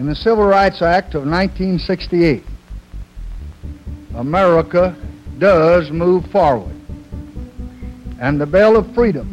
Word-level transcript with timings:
In 0.00 0.06
the 0.06 0.14
Civil 0.14 0.44
Rights 0.44 0.80
Act 0.80 1.14
of 1.14 1.26
1968, 1.26 2.42
America 4.14 4.96
does 5.36 5.90
move 5.90 6.24
forward. 6.30 6.74
And 8.18 8.40
the 8.40 8.46
bell 8.46 8.78
of 8.78 8.94
freedom 8.94 9.28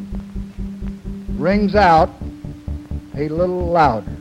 rings 1.40 1.74
out 1.74 2.10
a 3.16 3.30
little 3.30 3.68
louder. 3.68 4.12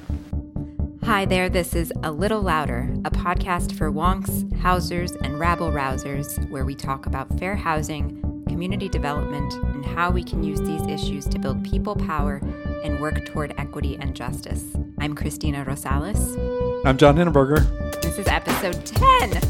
Hi 1.02 1.24
there, 1.24 1.48
this 1.48 1.74
is 1.74 1.92
A 2.04 2.12
Little 2.12 2.42
Louder, 2.42 2.94
a 3.04 3.10
podcast 3.10 3.76
for 3.76 3.90
wonks, 3.90 4.56
housers, 4.58 5.16
and 5.22 5.40
rabble 5.40 5.72
rousers 5.72 6.48
where 6.48 6.64
we 6.64 6.76
talk 6.76 7.06
about 7.06 7.40
fair 7.40 7.56
housing, 7.56 8.22
community 8.46 8.88
development, 8.88 9.52
and 9.54 9.84
how 9.84 10.12
we 10.12 10.22
can 10.22 10.44
use 10.44 10.60
these 10.60 10.86
issues 10.86 11.26
to 11.26 11.40
build 11.40 11.64
people 11.64 11.96
power 11.96 12.36
and 12.84 13.00
work 13.00 13.26
toward 13.26 13.52
equity 13.58 13.98
and 14.00 14.14
justice. 14.14 14.76
I'm 14.98 15.14
Christina 15.14 15.64
Rosales. 15.64 16.84
I'm 16.86 16.96
John 16.96 17.16
Henneberger. 17.16 18.00
This 18.00 18.18
is 18.18 18.26
episode 18.28 18.84
10. 18.86 19.40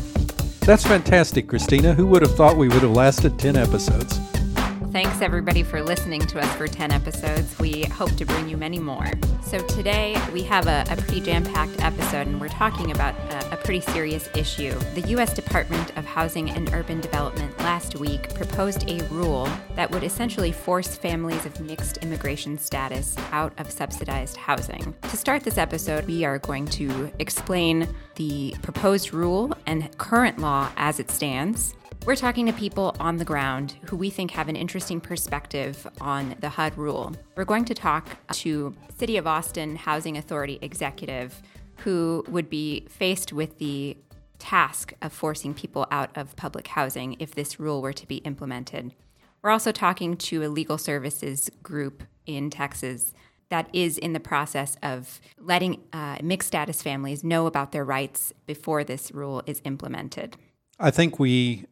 That's 0.60 0.84
fantastic, 0.84 1.46
Christina. 1.48 1.94
Who 1.94 2.06
would 2.08 2.22
have 2.22 2.34
thought 2.34 2.56
we 2.56 2.68
would 2.68 2.82
have 2.82 2.90
lasted 2.90 3.38
10 3.38 3.56
episodes? 3.56 4.18
Thanks 4.96 5.20
everybody 5.20 5.62
for 5.62 5.82
listening 5.82 6.22
to 6.22 6.40
us 6.40 6.50
for 6.54 6.66
10 6.66 6.90
episodes. 6.90 7.58
We 7.58 7.82
hope 7.82 8.16
to 8.16 8.24
bring 8.24 8.48
you 8.48 8.56
many 8.56 8.78
more. 8.78 9.06
So 9.42 9.58
today 9.66 10.18
we 10.32 10.42
have 10.44 10.68
a, 10.68 10.86
a 10.88 10.96
pretty 10.96 11.20
jam 11.20 11.44
packed 11.44 11.82
episode 11.82 12.26
and 12.26 12.40
we're 12.40 12.48
talking 12.48 12.92
about 12.92 13.14
a, 13.30 13.52
a 13.52 13.56
pretty 13.58 13.82
serious 13.82 14.30
issue. 14.34 14.72
The 14.94 15.02
U.S. 15.08 15.34
Department 15.34 15.94
of 15.98 16.06
Housing 16.06 16.48
and 16.48 16.72
Urban 16.72 17.02
Development 17.02 17.54
last 17.58 17.96
week 17.96 18.32
proposed 18.32 18.88
a 18.88 19.06
rule 19.08 19.50
that 19.74 19.90
would 19.90 20.02
essentially 20.02 20.50
force 20.50 20.96
families 20.96 21.44
of 21.44 21.60
mixed 21.60 21.98
immigration 21.98 22.56
status 22.56 23.16
out 23.32 23.52
of 23.58 23.70
subsidized 23.70 24.38
housing. 24.38 24.94
To 25.10 25.16
start 25.18 25.42
this 25.44 25.58
episode, 25.58 26.06
we 26.06 26.24
are 26.24 26.38
going 26.38 26.64
to 26.68 27.12
explain 27.18 27.86
the 28.14 28.56
proposed 28.62 29.12
rule 29.12 29.52
and 29.66 29.94
current 29.98 30.38
law 30.38 30.70
as 30.78 30.98
it 30.98 31.10
stands. 31.10 31.74
We're 32.06 32.14
talking 32.14 32.46
to 32.46 32.52
people 32.52 32.94
on 33.00 33.16
the 33.16 33.24
ground 33.24 33.74
who 33.86 33.96
we 33.96 34.10
think 34.10 34.30
have 34.30 34.48
an 34.48 34.54
interesting 34.54 35.00
perspective 35.00 35.84
on 36.00 36.36
the 36.38 36.48
HUD 36.48 36.78
rule. 36.78 37.12
We're 37.34 37.44
going 37.44 37.64
to 37.64 37.74
talk 37.74 38.08
to 38.34 38.76
City 38.96 39.16
of 39.16 39.26
Austin 39.26 39.74
Housing 39.74 40.16
Authority 40.16 40.60
executive 40.62 41.42
who 41.78 42.24
would 42.28 42.48
be 42.48 42.86
faced 42.88 43.32
with 43.32 43.58
the 43.58 43.96
task 44.38 44.92
of 45.02 45.12
forcing 45.12 45.52
people 45.52 45.88
out 45.90 46.16
of 46.16 46.36
public 46.36 46.68
housing 46.68 47.16
if 47.18 47.34
this 47.34 47.58
rule 47.58 47.82
were 47.82 47.92
to 47.94 48.06
be 48.06 48.18
implemented. 48.18 48.94
We're 49.42 49.50
also 49.50 49.72
talking 49.72 50.16
to 50.16 50.44
a 50.44 50.48
legal 50.48 50.78
services 50.78 51.50
group 51.64 52.04
in 52.24 52.50
Texas 52.50 53.14
that 53.48 53.68
is 53.72 53.98
in 53.98 54.12
the 54.12 54.20
process 54.20 54.76
of 54.80 55.20
letting 55.40 55.82
uh, 55.92 56.18
mixed 56.22 56.46
status 56.46 56.82
families 56.82 57.24
know 57.24 57.46
about 57.46 57.72
their 57.72 57.84
rights 57.84 58.32
before 58.46 58.84
this 58.84 59.10
rule 59.10 59.42
is 59.44 59.60
implemented. 59.64 60.36
I 60.78 60.92
think 60.92 61.18
we 61.18 61.66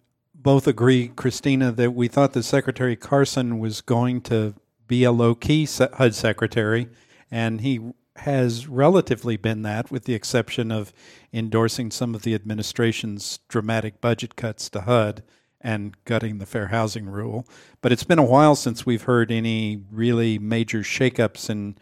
both 0.44 0.68
agree, 0.68 1.08
Christina, 1.08 1.72
that 1.72 1.94
we 1.94 2.06
thought 2.06 2.34
that 2.34 2.42
Secretary 2.42 2.96
Carson 2.96 3.58
was 3.58 3.80
going 3.80 4.20
to 4.20 4.54
be 4.86 5.02
a 5.02 5.10
low 5.10 5.34
key 5.34 5.66
HUD 5.66 6.14
secretary, 6.14 6.86
and 7.30 7.62
he 7.62 7.80
has 8.16 8.68
relatively 8.68 9.38
been 9.38 9.62
that, 9.62 9.90
with 9.90 10.04
the 10.04 10.12
exception 10.12 10.70
of 10.70 10.92
endorsing 11.32 11.90
some 11.90 12.14
of 12.14 12.22
the 12.22 12.34
administration's 12.34 13.38
dramatic 13.48 14.02
budget 14.02 14.36
cuts 14.36 14.68
to 14.68 14.82
HUD 14.82 15.22
and 15.62 15.96
gutting 16.04 16.36
the 16.36 16.46
fair 16.46 16.66
housing 16.66 17.06
rule. 17.06 17.48
But 17.80 17.90
it's 17.90 18.04
been 18.04 18.18
a 18.18 18.22
while 18.22 18.54
since 18.54 18.84
we've 18.84 19.04
heard 19.04 19.32
any 19.32 19.82
really 19.90 20.38
major 20.38 20.80
shakeups 20.80 21.48
in 21.48 21.78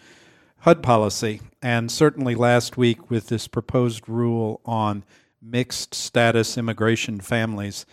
HUD 0.58 0.84
policy, 0.84 1.40
and 1.60 1.90
certainly 1.90 2.36
last 2.36 2.76
week 2.76 3.10
with 3.10 3.26
this 3.26 3.48
proposed 3.48 4.08
rule 4.08 4.60
on 4.64 5.02
mixed 5.42 5.94
status 5.94 6.56
immigration 6.56 7.20
families 7.20 7.84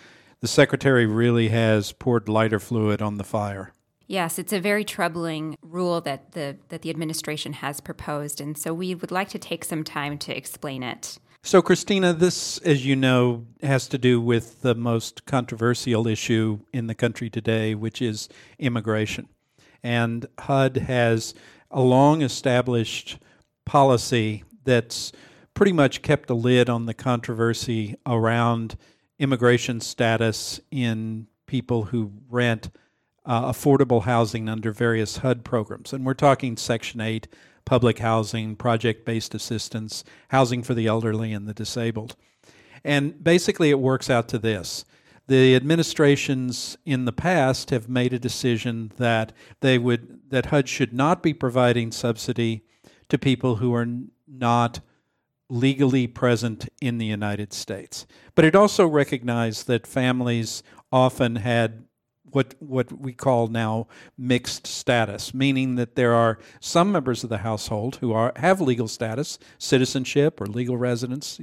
the 0.41 0.47
secretary 0.47 1.05
really 1.05 1.49
has 1.49 1.91
poured 1.91 2.29
lighter 2.29 2.59
fluid 2.59 3.01
on 3.01 3.17
the 3.17 3.23
fire. 3.23 3.73
Yes, 4.07 4.39
it's 4.39 4.53
a 4.53 4.59
very 4.59 4.83
troubling 4.83 5.55
rule 5.61 6.01
that 6.01 6.31
the 6.31 6.57
that 6.69 6.81
the 6.81 6.89
administration 6.89 7.53
has 7.53 7.79
proposed, 7.79 8.41
and 8.41 8.57
so 8.57 8.73
we 8.73 8.95
would 8.95 9.11
like 9.11 9.29
to 9.29 9.39
take 9.39 9.63
some 9.63 9.83
time 9.83 10.17
to 10.19 10.35
explain 10.35 10.81
it. 10.81 11.19
So, 11.43 11.61
Christina, 11.61 12.13
this, 12.13 12.57
as 12.59 12.85
you 12.85 12.95
know, 12.95 13.45
has 13.61 13.87
to 13.89 13.97
do 13.97 14.19
with 14.19 14.61
the 14.61 14.75
most 14.75 15.25
controversial 15.25 16.05
issue 16.07 16.59
in 16.73 16.87
the 16.87 16.95
country 16.95 17.29
today, 17.29 17.75
which 17.75 18.01
is 18.01 18.27
immigration. 18.57 19.29
And 19.81 20.25
HUD 20.37 20.77
has 20.77 21.33
a 21.71 21.81
long 21.81 22.21
established 22.21 23.19
policy 23.65 24.43
that's 24.65 25.11
pretty 25.53 25.71
much 25.71 26.01
kept 26.01 26.29
a 26.29 26.33
lid 26.33 26.69
on 26.69 26.87
the 26.87 26.93
controversy 26.93 27.95
around 28.05 28.75
immigration 29.19 29.81
status 29.81 30.59
in 30.71 31.27
people 31.45 31.83
who 31.83 32.11
rent 32.29 32.69
uh, 33.25 33.51
affordable 33.51 34.03
housing 34.03 34.49
under 34.49 34.71
various 34.71 35.17
HUD 35.17 35.43
programs. 35.43 35.93
And 35.93 36.05
we're 36.05 36.13
talking 36.13 36.57
Section 36.57 37.01
8, 37.01 37.27
public 37.65 37.99
housing, 37.99 38.55
project 38.55 39.05
based 39.05 39.35
assistance, 39.35 40.03
housing 40.29 40.63
for 40.63 40.73
the 40.73 40.87
elderly 40.87 41.33
and 41.33 41.47
the 41.47 41.53
disabled. 41.53 42.15
And 42.83 43.21
basically, 43.23 43.69
it 43.69 43.79
works 43.79 44.09
out 44.09 44.27
to 44.29 44.39
this. 44.39 44.85
The 45.27 45.55
administrations 45.55 46.77
in 46.85 47.05
the 47.05 47.11
past 47.11 47.69
have 47.69 47.87
made 47.87 48.13
a 48.13 48.19
decision 48.19 48.91
that 48.97 49.31
they 49.59 49.77
would 49.77 50.21
that 50.31 50.47
HUD 50.47 50.67
should 50.67 50.93
not 50.93 51.21
be 51.21 51.33
providing 51.33 51.91
subsidy 51.91 52.63
to 53.09 53.17
people 53.17 53.57
who 53.57 53.73
are 53.73 53.87
not 54.27 54.79
legally 55.49 56.07
present 56.07 56.69
in 56.79 56.99
the 56.99 57.05
United 57.05 57.51
States. 57.51 58.05
But 58.35 58.45
it 58.45 58.55
also 58.55 58.87
recognized 58.87 59.67
that 59.67 59.87
families 59.87 60.63
often 60.91 61.37
had 61.37 61.85
what 62.31 62.53
what 62.59 62.91
we 62.91 63.11
call 63.11 63.47
now 63.47 63.87
mixed 64.17 64.67
status, 64.67 65.33
meaning 65.33 65.75
that 65.75 65.95
there 65.95 66.13
are 66.13 66.37
some 66.59 66.91
members 66.91 67.23
of 67.23 67.29
the 67.29 67.39
household 67.39 67.97
who 67.97 68.13
are 68.13 68.31
have 68.35 68.61
legal 68.61 68.87
status, 68.87 69.39
citizenship 69.57 70.39
or 70.39 70.45
legal 70.45 70.77
residence 70.77 71.39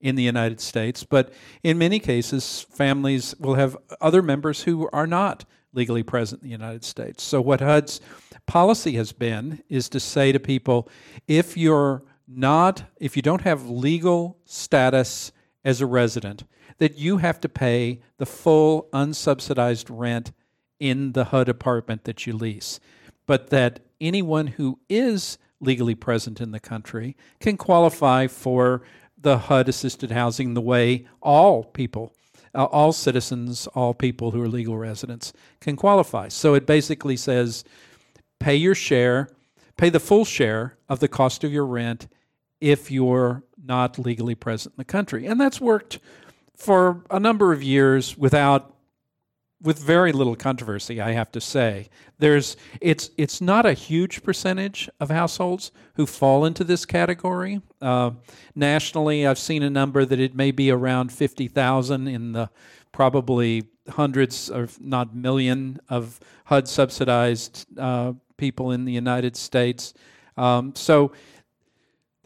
in 0.00 0.14
the 0.14 0.22
United 0.22 0.60
States, 0.60 1.04
but 1.04 1.32
in 1.62 1.78
many 1.78 1.98
cases 1.98 2.66
families 2.70 3.34
will 3.40 3.54
have 3.54 3.76
other 4.00 4.20
members 4.20 4.64
who 4.64 4.88
are 4.92 5.06
not 5.06 5.44
legally 5.72 6.02
present 6.02 6.42
in 6.42 6.48
the 6.48 6.52
United 6.52 6.84
States. 6.84 7.22
So 7.22 7.40
what 7.40 7.60
HUD's 7.60 8.00
policy 8.46 8.92
has 8.92 9.12
been 9.12 9.62
is 9.68 9.88
to 9.90 10.00
say 10.00 10.32
to 10.32 10.38
people 10.38 10.88
if 11.26 11.56
you're 11.56 12.02
not 12.26 12.84
if 12.98 13.16
you 13.16 13.22
don't 13.22 13.42
have 13.42 13.68
legal 13.68 14.38
status 14.44 15.32
as 15.64 15.80
a 15.80 15.86
resident, 15.86 16.44
that 16.78 16.96
you 16.96 17.18
have 17.18 17.40
to 17.40 17.48
pay 17.48 18.00
the 18.18 18.26
full 18.26 18.88
unsubsidized 18.92 19.86
rent 19.88 20.32
in 20.78 21.12
the 21.12 21.26
HUD 21.26 21.48
apartment 21.48 22.04
that 22.04 22.26
you 22.26 22.32
lease, 22.32 22.80
but 23.26 23.50
that 23.50 23.80
anyone 24.00 24.46
who 24.48 24.78
is 24.88 25.38
legally 25.60 25.94
present 25.94 26.40
in 26.40 26.50
the 26.50 26.60
country 26.60 27.16
can 27.40 27.56
qualify 27.56 28.26
for 28.26 28.82
the 29.16 29.38
HUD 29.38 29.68
assisted 29.68 30.10
housing 30.10 30.54
the 30.54 30.60
way 30.60 31.06
all 31.22 31.64
people, 31.64 32.12
uh, 32.54 32.64
all 32.64 32.92
citizens, 32.92 33.66
all 33.68 33.94
people 33.94 34.30
who 34.30 34.42
are 34.42 34.48
legal 34.48 34.76
residents 34.76 35.32
can 35.60 35.76
qualify. 35.76 36.28
So 36.28 36.54
it 36.54 36.66
basically 36.66 37.16
says 37.16 37.64
pay 38.38 38.54
your 38.54 38.74
share, 38.74 39.30
pay 39.78 39.88
the 39.88 40.00
full 40.00 40.26
share 40.26 40.76
of 40.88 41.00
the 41.00 41.08
cost 41.08 41.42
of 41.42 41.52
your 41.52 41.64
rent 41.64 42.06
if 42.60 42.90
you're 42.90 43.42
not 43.62 43.98
legally 43.98 44.34
present 44.34 44.74
in 44.74 44.78
the 44.78 44.84
country. 44.84 45.26
And 45.26 45.40
that's 45.40 45.60
worked 45.60 45.98
for 46.56 47.04
a 47.10 47.20
number 47.20 47.52
of 47.52 47.62
years 47.62 48.16
without 48.16 48.72
with 49.62 49.78
very 49.78 50.12
little 50.12 50.36
controversy, 50.36 51.00
I 51.00 51.12
have 51.12 51.32
to 51.32 51.40
say. 51.40 51.88
There's 52.18 52.56
it's 52.80 53.10
it's 53.16 53.40
not 53.40 53.66
a 53.66 53.72
huge 53.72 54.22
percentage 54.22 54.88
of 55.00 55.10
households 55.10 55.72
who 55.94 56.06
fall 56.06 56.44
into 56.44 56.62
this 56.62 56.84
category. 56.84 57.62
Uh, 57.80 58.12
nationally, 58.54 59.26
I've 59.26 59.38
seen 59.38 59.62
a 59.62 59.70
number 59.70 60.04
that 60.04 60.20
it 60.20 60.34
may 60.34 60.50
be 60.50 60.70
around 60.70 61.10
fifty 61.10 61.48
thousand 61.48 62.08
in 62.08 62.32
the 62.32 62.50
probably 62.92 63.64
hundreds, 63.88 64.50
or 64.50 64.68
not 64.80 65.14
million, 65.14 65.78
of 65.88 66.20
HUD 66.44 66.68
subsidized 66.68 67.66
uh, 67.78 68.12
people 68.36 68.72
in 68.72 68.84
the 68.84 68.92
United 68.92 69.36
States. 69.36 69.94
Um, 70.36 70.74
so 70.74 71.12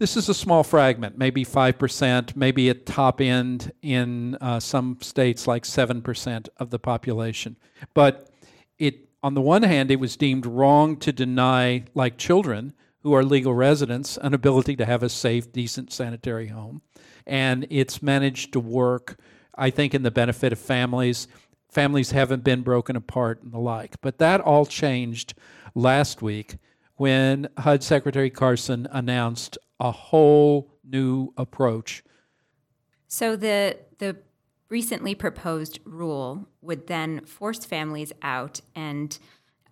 this 0.00 0.16
is 0.16 0.30
a 0.30 0.34
small 0.34 0.64
fragment, 0.64 1.18
maybe 1.18 1.44
5%, 1.44 2.34
maybe 2.34 2.70
at 2.70 2.86
top 2.86 3.20
end 3.20 3.70
in 3.82 4.34
uh, 4.36 4.58
some 4.58 4.96
states 5.02 5.46
like 5.46 5.64
7% 5.64 6.48
of 6.56 6.70
the 6.70 6.78
population. 6.78 7.58
But 7.92 8.30
it, 8.78 9.10
on 9.22 9.34
the 9.34 9.42
one 9.42 9.62
hand, 9.62 9.90
it 9.90 10.00
was 10.00 10.16
deemed 10.16 10.46
wrong 10.46 10.96
to 11.00 11.12
deny, 11.12 11.84
like 11.94 12.16
children 12.16 12.72
who 13.02 13.12
are 13.12 13.22
legal 13.22 13.52
residents, 13.52 14.16
an 14.22 14.32
ability 14.32 14.74
to 14.76 14.86
have 14.86 15.02
a 15.02 15.10
safe, 15.10 15.52
decent 15.52 15.92
sanitary 15.92 16.46
home. 16.46 16.80
And 17.26 17.66
it's 17.68 18.02
managed 18.02 18.54
to 18.54 18.60
work, 18.60 19.20
I 19.54 19.68
think, 19.68 19.94
in 19.94 20.02
the 20.02 20.10
benefit 20.10 20.50
of 20.50 20.58
families. 20.58 21.28
Families 21.68 22.12
haven't 22.12 22.42
been 22.42 22.62
broken 22.62 22.96
apart 22.96 23.42
and 23.42 23.52
the 23.52 23.58
like. 23.58 24.00
But 24.00 24.16
that 24.16 24.40
all 24.40 24.64
changed 24.64 25.34
last 25.74 26.22
week 26.22 26.56
when 26.96 27.50
HUD 27.58 27.82
Secretary 27.82 28.30
Carson 28.30 28.88
announced 28.90 29.58
a 29.80 29.90
whole 29.90 30.70
new 30.84 31.32
approach. 31.36 32.04
So 33.08 33.34
the 33.34 33.78
the 33.98 34.18
recently 34.68 35.16
proposed 35.16 35.80
rule 35.84 36.48
would 36.60 36.86
then 36.86 37.24
force 37.24 37.64
families 37.64 38.12
out 38.22 38.60
and 38.74 39.18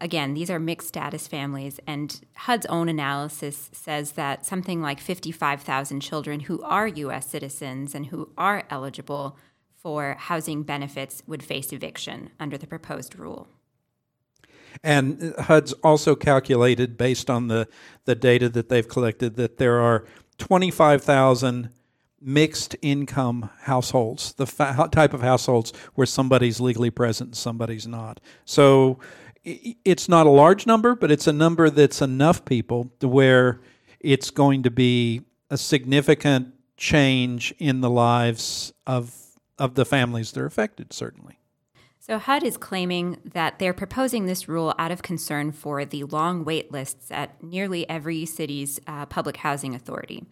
again, 0.00 0.34
these 0.34 0.50
are 0.50 0.58
mixed 0.58 0.88
status 0.88 1.26
families, 1.26 1.80
and 1.86 2.20
HUD's 2.34 2.66
own 2.66 2.88
analysis 2.88 3.70
says 3.72 4.12
that 4.12 4.46
something 4.46 4.80
like 4.80 5.00
55,000 5.00 6.00
children 6.00 6.40
who 6.40 6.62
are 6.62 6.86
U.S. 6.86 7.26
citizens 7.28 7.94
and 7.94 8.06
who 8.06 8.30
are 8.38 8.64
eligible 8.70 9.36
for 9.74 10.16
housing 10.18 10.62
benefits 10.62 11.22
would 11.26 11.42
face 11.42 11.72
eviction 11.72 12.30
under 12.38 12.56
the 12.58 12.66
proposed 12.66 13.18
rule. 13.18 13.48
And 14.82 15.34
HUD's 15.38 15.72
also 15.84 16.14
calculated, 16.14 16.96
based 16.96 17.28
on 17.28 17.48
the, 17.48 17.68
the 18.04 18.14
data 18.14 18.48
that 18.50 18.68
they've 18.68 18.88
collected, 18.88 19.36
that 19.36 19.58
there 19.58 19.80
are 19.80 20.04
25,000 20.38 21.70
mixed 22.20 22.76
income 22.82 23.50
households, 23.62 24.32
the 24.34 24.46
fa- 24.46 24.88
type 24.90 25.14
of 25.14 25.22
households 25.22 25.72
where 25.94 26.06
somebody's 26.06 26.60
legally 26.60 26.90
present 26.90 27.28
and 27.28 27.36
somebody's 27.36 27.86
not. 27.86 28.20
So 28.44 28.98
it's 29.44 30.08
not 30.08 30.26
a 30.26 30.30
large 30.30 30.66
number, 30.66 30.94
but 30.94 31.10
it's 31.10 31.26
a 31.26 31.32
number 31.32 31.70
that's 31.70 32.02
enough 32.02 32.44
people 32.44 32.90
to 33.00 33.08
where 33.08 33.60
it's 34.00 34.30
going 34.30 34.62
to 34.64 34.70
be 34.70 35.22
a 35.50 35.56
significant 35.56 36.54
change 36.76 37.54
in 37.58 37.80
the 37.80 37.90
lives 37.90 38.72
of 38.86 39.14
of 39.58 39.74
the 39.74 39.84
families 39.84 40.30
that 40.32 40.40
are 40.40 40.46
affected, 40.46 40.92
certainly. 40.92 41.37
So 42.08 42.18
HUD 42.18 42.42
is 42.42 42.56
claiming 42.56 43.18
that 43.22 43.58
they're 43.58 43.74
proposing 43.74 44.24
this 44.24 44.48
rule 44.48 44.74
out 44.78 44.90
of 44.90 45.02
concern 45.02 45.52
for 45.52 45.84
the 45.84 46.04
long 46.04 46.42
wait 46.42 46.72
lists 46.72 47.10
at 47.10 47.42
nearly 47.42 47.88
every 47.88 48.24
city's 48.24 48.80
uh, 48.86 49.04
public 49.04 49.36
housing 49.36 49.74
authority. 49.74 50.24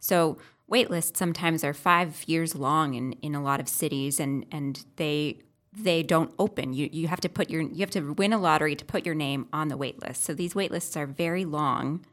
So 0.00 0.38
wait 0.66 0.90
lists 0.90 1.16
sometimes 1.16 1.62
are 1.62 1.72
five 1.72 2.24
years 2.26 2.56
long 2.56 2.94
in, 2.94 3.12
in 3.22 3.36
a 3.36 3.42
lot 3.42 3.60
of 3.60 3.68
cities, 3.68 4.18
and, 4.18 4.44
and 4.50 4.84
they 4.96 5.38
they 5.72 6.02
don't 6.02 6.34
open. 6.36 6.72
You 6.72 6.88
you 6.90 7.06
have 7.06 7.20
to 7.20 7.28
put 7.28 7.48
your 7.48 7.62
you 7.62 7.78
have 7.78 7.90
to 7.90 8.12
win 8.14 8.32
a 8.32 8.38
lottery 8.38 8.74
to 8.74 8.84
put 8.84 9.06
your 9.06 9.14
name 9.14 9.46
on 9.52 9.68
the 9.68 9.76
wait 9.76 10.02
list. 10.02 10.24
So 10.24 10.34
these 10.34 10.56
wait 10.56 10.72
lists 10.72 10.96
are 10.96 11.06
very 11.06 11.44
long, 11.44 12.04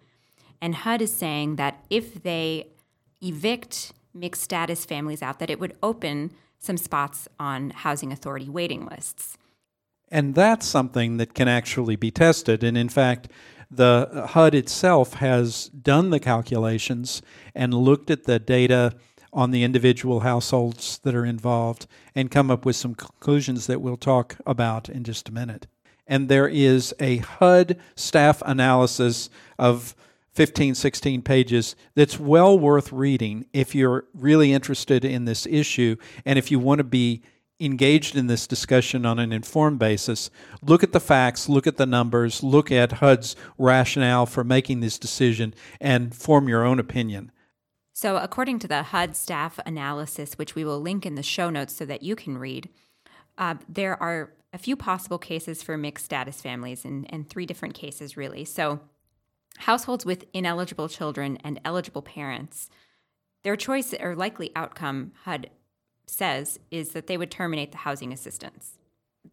and 0.61 0.75
HUD 0.75 1.01
is 1.01 1.11
saying 1.11 1.55
that 1.55 1.83
if 1.89 2.21
they 2.21 2.67
evict 3.19 3.93
mixed 4.13 4.43
status 4.43 4.85
families 4.85 5.23
out, 5.23 5.39
that 5.39 5.49
it 5.49 5.59
would 5.59 5.75
open 5.81 6.33
some 6.59 6.77
spots 6.77 7.27
on 7.39 7.71
housing 7.71 8.11
authority 8.11 8.49
waiting 8.49 8.85
lists. 8.85 9.37
And 10.09 10.35
that's 10.35 10.65
something 10.65 11.17
that 11.17 11.33
can 11.33 11.47
actually 11.47 11.95
be 11.95 12.11
tested. 12.11 12.63
And 12.63 12.77
in 12.77 12.89
fact, 12.89 13.29
the 13.69 14.27
HUD 14.29 14.55
itself 14.55 15.15
has 15.15 15.67
done 15.69 16.09
the 16.09 16.19
calculations 16.19 17.21
and 17.53 17.73
looked 17.73 18.09
at 18.09 18.23
the 18.23 18.39
data 18.39 18.93
on 19.33 19.51
the 19.51 19.63
individual 19.63 20.21
households 20.21 20.99
that 20.99 21.13
are 21.13 21.25
involved 21.25 21.85
and 22.15 22.31
come 22.31 22.49
up 22.49 22.65
with 22.65 22.75
some 22.75 22.95
conclusions 22.95 23.67
that 23.67 23.81
we'll 23.81 23.97
talk 23.97 24.37
about 24.45 24.87
in 24.87 25.03
just 25.03 25.27
a 25.27 25.33
minute. 25.33 25.67
And 26.07 26.29
there 26.29 26.47
is 26.47 26.95
a 26.99 27.17
HUD 27.17 27.77
staff 27.95 28.41
analysis 28.45 29.29
of 29.59 29.93
15, 30.37 30.75
16 30.75 31.23
pages 31.23 31.75
that's 31.95 32.19
well 32.19 32.59
worth 32.59 32.93
reading 32.93 33.47
if 33.53 33.73
you're 33.73 34.05
really 34.13 34.53
interested 34.53 35.03
in 35.03 35.25
this 35.25 35.47
issue 35.47 35.95
and 36.25 36.37
if 36.37 36.51
you 36.51 36.59
want 36.59 36.77
to 36.77 36.83
be 36.83 37.23
engaged 37.59 38.15
in 38.15 38.27
this 38.27 38.45
discussion 38.45 39.03
on 39.03 39.17
an 39.17 39.31
informed 39.31 39.79
basis. 39.79 40.29
Look 40.61 40.83
at 40.83 40.91
the 40.91 40.99
facts, 40.99 41.49
look 41.49 41.65
at 41.65 41.77
the 41.77 41.87
numbers, 41.87 42.43
look 42.43 42.71
at 42.71 42.91
HUD's 42.91 43.35
rationale 43.57 44.27
for 44.27 44.43
making 44.43 44.81
this 44.81 44.99
decision, 44.99 45.55
and 45.81 46.13
form 46.13 46.47
your 46.47 46.63
own 46.63 46.77
opinion. 46.77 47.31
So, 47.93 48.17
according 48.17 48.59
to 48.59 48.67
the 48.67 48.83
HUD 48.83 49.15
staff 49.15 49.59
analysis, 49.65 50.37
which 50.37 50.53
we 50.53 50.63
will 50.63 50.79
link 50.79 51.03
in 51.03 51.15
the 51.15 51.23
show 51.23 51.49
notes 51.49 51.75
so 51.75 51.83
that 51.85 52.03
you 52.03 52.15
can 52.15 52.37
read, 52.37 52.69
uh, 53.39 53.55
there 53.67 53.99
are 53.99 54.33
a 54.53 54.59
few 54.59 54.75
possible 54.75 55.17
cases 55.17 55.63
for 55.63 55.79
mixed 55.79 56.05
status 56.05 56.39
families 56.41 56.85
and, 56.85 57.11
and 57.11 57.27
three 57.27 57.47
different 57.47 57.73
cases, 57.73 58.15
really. 58.15 58.45
So, 58.45 58.81
households 59.57 60.05
with 60.05 60.25
ineligible 60.33 60.87
children 60.87 61.37
and 61.43 61.59
eligible 61.65 62.01
parents, 62.01 62.69
their 63.43 63.55
choice 63.55 63.93
or 63.93 64.15
likely 64.15 64.51
outcome, 64.55 65.11
HUD 65.23 65.49
says, 66.05 66.59
is 66.71 66.91
that 66.91 67.07
they 67.07 67.17
would 67.17 67.31
terminate 67.31 67.71
the 67.71 67.79
housing 67.79 68.13
assistance. 68.13 68.77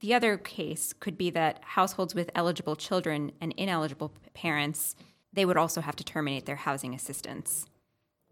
The 0.01 0.15
other 0.15 0.37
case 0.37 0.93
could 0.93 1.17
be 1.17 1.31
that 1.31 1.61
households 1.63 2.15
with 2.15 2.31
eligible 2.35 2.77
children 2.77 3.33
and 3.41 3.53
ineligible 3.57 4.13
parents, 4.35 4.97
they 5.33 5.45
would 5.45 5.57
also 5.57 5.81
have 5.81 5.97
to 5.97 6.05
terminate 6.05 6.47
their 6.47 6.57
housing 6.57 6.95
assistance. 6.95 7.67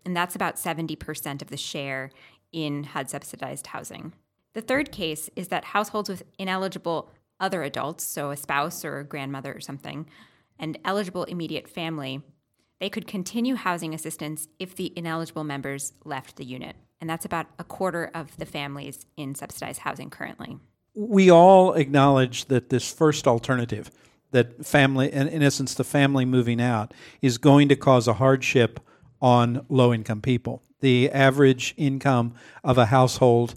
And 0.05 0.17
that's 0.17 0.35
about 0.35 0.57
70% 0.57 1.43
of 1.43 1.49
the 1.49 1.57
share 1.57 2.11
in 2.53 2.85
HUD 2.85 3.09
subsidized 3.09 3.69
housing. 3.69 4.13
The 4.55 4.61
third 4.61 4.93
case 4.93 5.31
is 5.37 5.49
that 5.49 5.67
households 5.67 6.09
with 6.09 6.25
ineligible 6.39 7.11
other 7.41 7.63
adults, 7.63 8.05
so 8.05 8.31
a 8.31 8.37
spouse 8.37 8.85
or 8.85 8.99
a 8.99 9.05
grandmother 9.05 9.53
or 9.55 9.61
something, 9.61 10.07
and 10.59 10.79
eligible 10.85 11.25
immediate 11.25 11.69
family, 11.69 12.23
they 12.81 12.91
could 12.91 13.07
continue 13.07 13.55
housing 13.55 13.95
assistance 13.95 14.49
if 14.59 14.75
the 14.75 14.93
ineligible 14.97 15.45
members 15.45 15.93
left 16.05 16.37
the 16.37 16.45
unit. 16.45 16.77
And 17.01 17.09
that's 17.09 17.25
about 17.25 17.47
a 17.59 17.65
quarter 17.65 18.11
of 18.15 18.37
the 18.37 18.47
families 18.47 19.07
in 19.17 19.35
subsidized 19.35 19.81
housing 19.81 20.11
currently. 20.11 20.59
We 20.95 21.31
all 21.31 21.75
acknowledge 21.75 22.47
that 22.47 22.71
this 22.71 22.93
first 22.93 23.27
alternative, 23.27 23.91
that 24.31 24.65
family, 24.65 25.13
in, 25.13 25.29
in 25.29 25.43
essence, 25.43 25.75
the 25.75 25.85
family 25.85 26.25
moving 26.25 26.61
out, 26.61 26.93
is 27.21 27.39
going 27.39 27.69
to 27.69 27.77
cause 27.77 28.07
a 28.09 28.15
hardship 28.15 28.81
on 29.21 29.65
low 29.69 29.95
income 29.95 30.21
people. 30.21 30.63
The 30.81 31.11
average 31.11 31.75
income 31.77 32.35
of 32.65 32.79
a 32.79 32.87
household 32.87 33.55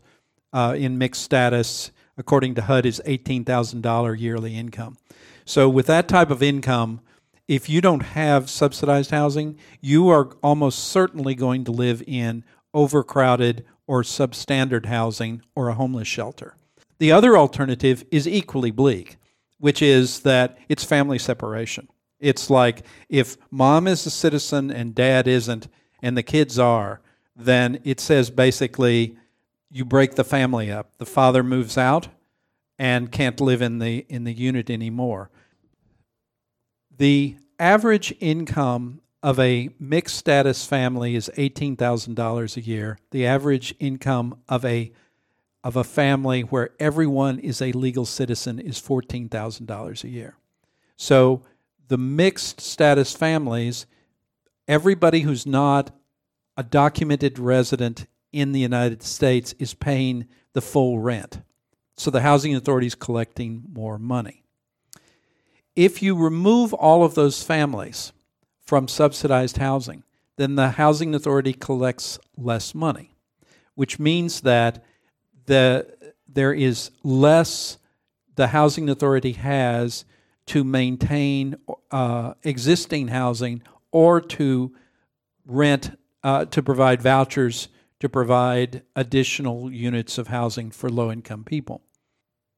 uh, 0.54 0.76
in 0.78 0.98
mixed 0.98 1.24
status, 1.24 1.92
according 2.18 2.56
to 2.56 2.64
HUD, 2.64 2.86
is 2.86 3.02
$18,000 3.06 4.20
yearly 4.20 4.56
income. 4.56 4.98
So, 5.46 5.70
with 5.70 5.86
that 5.88 6.08
type 6.08 6.32
of 6.32 6.42
income, 6.42 7.02
if 7.48 7.70
you 7.70 7.80
don't 7.82 8.02
have 8.02 8.50
subsidized 8.50 9.12
housing, 9.12 9.58
you 9.80 10.10
are 10.10 10.36
almost 10.42 10.80
certainly 10.80 11.36
going 11.36 11.64
to 11.66 11.72
live 11.72 12.02
in 12.08 12.44
overcrowded 12.74 13.64
or 13.88 14.02
substandard 14.02 14.88
housing 14.88 15.42
or 15.56 15.70
a 15.70 15.76
homeless 15.76 16.08
shelter. 16.08 16.56
The 16.98 17.12
other 17.12 17.38
alternative 17.38 18.04
is 18.12 18.28
equally 18.28 18.72
bleak, 18.72 19.18
which 19.60 19.82
is 19.82 20.22
that 20.22 20.58
it's 20.70 20.84
family 20.84 21.20
separation. 21.20 21.88
It's 22.20 22.50
like 22.50 22.84
if 23.10 23.38
mom 23.52 23.88
is 23.88 24.06
a 24.06 24.10
citizen 24.10 24.72
and 24.72 24.96
dad 24.96 25.28
isn't, 25.28 25.68
and 26.02 26.18
the 26.18 26.24
kids 26.24 26.58
are, 26.58 27.02
then 27.36 27.80
it 27.84 28.00
says 28.00 28.30
basically 28.30 29.18
you 29.72 29.86
break 29.86 30.16
the 30.16 30.24
family 30.24 30.72
up. 30.72 30.98
The 30.98 31.06
father 31.06 31.44
moves 31.44 31.78
out 31.78 32.08
and 32.78 33.12
can't 33.12 33.40
live 33.40 33.62
in 33.62 33.80
the 33.80 34.06
in 34.10 34.24
the 34.24 34.34
unit 34.34 34.70
anymore. 34.70 35.30
The 36.96 37.38
average 37.60 38.14
income 38.20 39.02
of 39.24 39.40
a 39.40 39.70
mixed 39.80 40.18
status 40.18 40.66
family 40.66 41.16
is 41.16 41.32
$18,000 41.36 42.58
a 42.58 42.62
year. 42.62 43.00
The 43.12 43.26
average 43.26 43.74
income 43.80 44.40
of 44.48 44.64
a 44.64 44.92
of 45.64 45.76
a 45.76 45.84
family 45.84 46.42
where 46.42 46.70
everyone 46.80 47.40
is 47.40 47.60
a 47.60 47.72
legal 47.72 48.06
citizen 48.06 48.60
is 48.60 48.80
$14,000 48.80 50.04
a 50.04 50.08
year. 50.08 50.38
So 50.96 51.42
the 51.88 51.98
mixed 51.98 52.62
status 52.62 53.14
families, 53.14 53.88
everybody 54.68 55.22
who's 55.22 55.48
not 55.48 55.90
a 56.56 56.62
documented 56.62 57.40
resident 57.40 58.06
in 58.36 58.52
the 58.52 58.60
United 58.60 59.02
States 59.02 59.56
is 59.60 59.74
paying 59.74 60.28
the 60.52 60.62
full 60.62 61.00
rent. 61.00 61.42
So 61.96 62.12
the 62.12 62.20
housing 62.20 62.54
authority 62.54 62.88
is 62.88 62.94
collecting 62.94 63.64
more 63.72 63.98
money. 63.98 64.44
If 65.74 66.04
you 66.04 66.18
remove 66.18 66.74
all 66.74 67.06
of 67.06 67.16
those 67.16 67.42
families 67.42 68.12
from 68.62 68.90
subsidized 68.90 69.58
housing, 69.58 70.04
then 70.36 70.56
the 70.56 70.72
housing 70.72 71.16
authority 71.16 71.54
collects 71.54 72.20
less 72.38 72.76
money, 72.76 73.16
which 73.76 74.00
means 74.00 74.42
that 74.42 74.84
the, 75.46 76.14
there 76.28 76.54
is 76.54 76.92
less 77.04 77.78
the 78.36 78.48
housing 78.48 78.90
authority 78.90 79.32
has 79.32 80.04
to 80.48 80.66
maintain 80.66 81.56
uh, 81.90 82.34
existing 82.44 83.08
housing 83.08 83.64
or 83.92 84.20
to 84.20 84.76
rent, 85.46 85.98
uh, 86.22 86.44
to 86.44 86.62
provide 86.62 87.02
vouchers 87.02 87.70
to 88.06 88.10
provide 88.10 88.84
additional 88.96 89.72
units 89.72 90.18
of 90.18 90.28
housing 90.28 90.72
for 90.72 90.90
low 90.90 91.12
income 91.12 91.44
people 91.44 91.82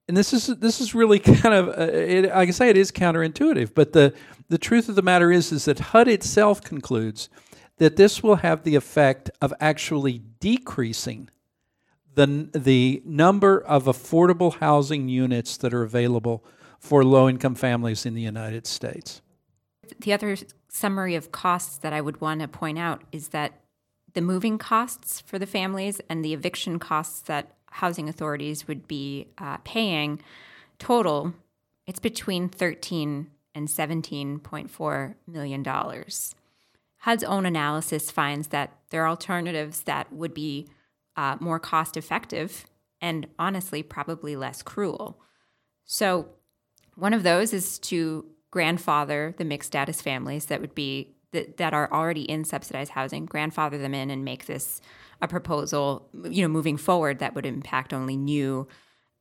and 0.08 0.16
this 0.16 0.34
is 0.34 0.48
this 0.48 0.80
is 0.80 0.96
really 0.96 1.20
kind 1.42 1.54
of 1.54 1.70
uh, 1.70 1.92
it, 1.92 2.32
I 2.32 2.46
can 2.46 2.54
say 2.54 2.70
it 2.70 2.78
is 2.78 2.92
counterintuitive, 2.92 3.74
but 3.74 3.94
the 3.94 4.14
the 4.50 4.58
truth 4.58 4.90
of 4.90 4.96
the 4.96 5.02
matter 5.02 5.32
is 5.32 5.52
is 5.52 5.66
that 5.66 5.80
HUD 5.80 6.08
itself 6.08 6.62
concludes 6.62 7.30
that 7.78 7.96
this 7.96 8.24
will 8.24 8.38
have 8.38 8.64
the 8.64 8.76
effect 8.76 9.30
of 9.42 9.54
actually 9.60 10.22
decreasing 10.40 11.30
the 12.16 12.50
the 12.54 13.02
number 13.06 13.60
of 13.60 13.86
affordable 13.86 14.56
housing 14.56 15.10
units 15.10 15.58
that 15.58 15.74
are 15.74 15.84
available 15.84 16.44
for 16.80 17.04
low 17.04 17.28
income 17.28 17.56
families 17.56 18.06
in 18.06 18.14
the 18.14 18.22
United 18.22 18.68
States. 18.68 19.22
The 20.00 20.14
other 20.14 20.38
summary 20.70 21.16
of 21.16 21.32
costs 21.32 21.78
that 21.78 21.94
I 21.94 22.02
would 22.02 22.22
want 22.22 22.42
to 22.42 22.48
point 22.48 22.78
out 22.78 23.04
is 23.12 23.30
that 23.30 23.62
the 24.18 24.22
moving 24.24 24.58
costs 24.58 25.22
for 25.22 25.38
the 25.38 25.46
families 25.46 26.02
and 26.10 26.26
the 26.26 26.34
eviction 26.34 26.80
costs 26.80 27.20
that 27.20 27.52
housing 27.70 28.10
authorities 28.10 28.68
would 28.68 28.88
be 28.88 29.28
uh, 29.38 29.58
paying 29.58 30.20
total, 30.80 31.36
it's 31.86 32.00
between 32.00 32.50
13 32.50 33.28
and 33.54 33.68
17.4 33.68 35.14
million 35.28 35.62
dollars. 35.62 36.34
HUD's 37.02 37.24
own 37.24 37.46
analysis 37.46 38.10
finds 38.10 38.48
that 38.48 38.80
there 38.90 39.04
are 39.04 39.10
alternatives 39.10 39.82
that 39.82 40.12
would 40.12 40.34
be 40.34 40.68
uh, 41.16 41.38
more 41.40 41.60
cost 41.60 41.96
effective 41.96 42.66
and 43.00 43.28
honestly 43.38 43.84
probably 43.84 44.36
less 44.36 44.64
cruel. 44.64 45.22
So, 45.86 46.30
one 46.96 47.14
of 47.14 47.22
those 47.22 47.54
is 47.54 47.78
to 47.80 48.26
grandfather 48.50 49.36
the 49.38 49.46
mixed 49.46 49.68
status 49.68 50.02
families 50.02 50.48
that 50.48 50.60
would 50.60 50.74
be 50.74 51.17
that, 51.38 51.58
that 51.58 51.74
are 51.74 51.92
already 51.94 52.24
in 52.24 52.44
subsidized 52.44 52.92
housing, 52.92 53.26
grandfather 53.26 53.78
them 53.78 53.94
in 53.94 54.10
and 54.10 54.26
make 54.26 54.48
this 54.48 54.82
a 55.22 55.28
proposal, 55.28 56.10
you 56.30 56.42
know, 56.42 56.48
moving 56.48 56.78
forward 56.78 57.20
that 57.20 57.36
would 57.36 57.46
impact 57.46 57.94
only 57.94 58.18
new 58.18 58.68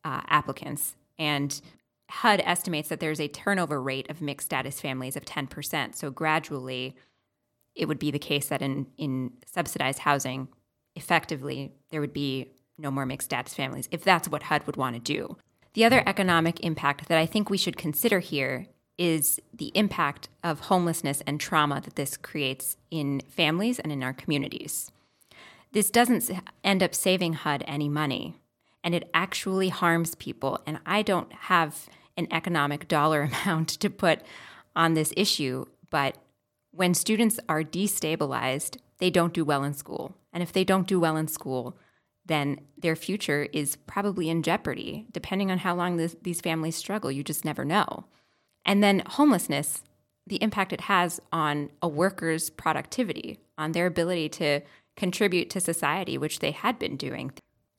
uh, 0.04 0.22
applicants. 0.28 0.96
And 1.18 1.60
HUD 2.08 2.40
estimates 2.44 2.88
that 2.88 3.00
there's 3.00 3.20
a 3.20 3.28
turnover 3.28 3.82
rate 3.82 4.08
of 4.10 4.22
mixed 4.22 4.46
status 4.46 4.80
families 4.80 5.16
of 5.16 5.24
10%. 5.24 5.94
So 5.94 6.10
gradually, 6.10 6.96
it 7.74 7.86
would 7.86 7.98
be 7.98 8.10
the 8.10 8.18
case 8.18 8.48
that 8.48 8.62
in, 8.62 8.86
in 8.96 9.32
subsidized 9.44 10.00
housing, 10.00 10.48
effectively, 10.94 11.72
there 11.90 12.00
would 12.00 12.14
be 12.14 12.52
no 12.78 12.90
more 12.90 13.04
mixed 13.04 13.26
status 13.26 13.54
families 13.54 13.88
if 13.90 14.04
that's 14.04 14.28
what 14.28 14.44
HUD 14.44 14.66
would 14.66 14.76
want 14.76 14.94
to 14.96 15.00
do. 15.00 15.36
The 15.74 15.84
other 15.84 16.02
economic 16.06 16.60
impact 16.60 17.08
that 17.08 17.18
I 17.18 17.26
think 17.26 17.50
we 17.50 17.58
should 17.58 17.76
consider 17.76 18.20
here 18.20 18.66
is 18.98 19.40
the 19.52 19.72
impact 19.74 20.28
of 20.42 20.60
homelessness 20.60 21.22
and 21.26 21.40
trauma 21.40 21.80
that 21.82 21.96
this 21.96 22.16
creates 22.16 22.76
in 22.90 23.20
families 23.28 23.78
and 23.78 23.92
in 23.92 24.02
our 24.02 24.12
communities. 24.12 24.90
This 25.72 25.90
doesn't 25.90 26.30
end 26.64 26.82
up 26.82 26.94
saving 26.94 27.34
HUD 27.34 27.62
any 27.66 27.88
money, 27.88 28.34
and 28.82 28.94
it 28.94 29.10
actually 29.12 29.68
harms 29.68 30.14
people. 30.14 30.60
And 30.66 30.80
I 30.86 31.02
don't 31.02 31.32
have 31.32 31.88
an 32.16 32.28
economic 32.30 32.88
dollar 32.96 33.22
amount 33.22 33.68
to 33.68 33.90
put 33.90 34.20
on 34.74 34.94
this 34.94 35.12
issue, 35.16 35.66
but 35.90 36.16
when 36.70 36.94
students 36.94 37.40
are 37.48 37.62
destabilized, 37.62 38.78
they 38.98 39.10
don't 39.10 39.32
do 39.32 39.44
well 39.44 39.64
in 39.64 39.74
school. 39.74 40.14
And 40.32 40.42
if 40.42 40.52
they 40.52 40.64
don't 40.64 40.86
do 40.86 41.00
well 41.00 41.16
in 41.16 41.28
school, 41.28 41.76
then 42.26 42.60
their 42.76 42.96
future 42.96 43.48
is 43.52 43.76
probably 43.76 44.28
in 44.28 44.42
jeopardy. 44.42 45.06
Depending 45.12 45.50
on 45.50 45.58
how 45.58 45.74
long 45.74 45.96
this, 45.96 46.16
these 46.22 46.40
families 46.40 46.76
struggle, 46.76 47.10
you 47.10 47.22
just 47.22 47.44
never 47.44 47.64
know. 47.64 48.04
And 48.66 48.82
then 48.82 49.02
homelessness, 49.06 49.82
the 50.26 50.42
impact 50.42 50.72
it 50.72 50.82
has 50.82 51.20
on 51.32 51.70
a 51.80 51.88
worker's 51.88 52.50
productivity, 52.50 53.38
on 53.56 53.72
their 53.72 53.86
ability 53.86 54.28
to 54.28 54.60
contribute 54.96 55.48
to 55.50 55.60
society, 55.60 56.18
which 56.18 56.40
they 56.40 56.50
had 56.50 56.78
been 56.78 56.96
doing. 56.96 57.32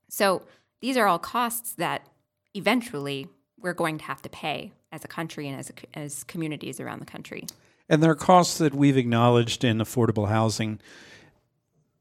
So 0.09 0.43
these 0.81 0.95
are 0.95 1.07
all 1.07 1.19
costs 1.19 1.73
that 1.73 2.07
eventually 2.53 3.27
we're 3.59 3.73
going 3.73 3.97
to 3.97 4.05
have 4.05 4.21
to 4.21 4.29
pay 4.29 4.71
as 4.91 5.03
a 5.03 5.07
country 5.07 5.47
and 5.47 5.59
as, 5.59 5.69
a, 5.69 5.99
as 5.99 6.23
communities 6.23 6.79
around 6.79 6.99
the 6.99 7.05
country. 7.05 7.45
And 7.89 8.01
there 8.01 8.11
are 8.11 8.15
costs 8.15 8.57
that 8.59 8.73
we've 8.73 8.97
acknowledged 8.97 9.63
in 9.63 9.79
affordable 9.79 10.29
housing 10.29 10.79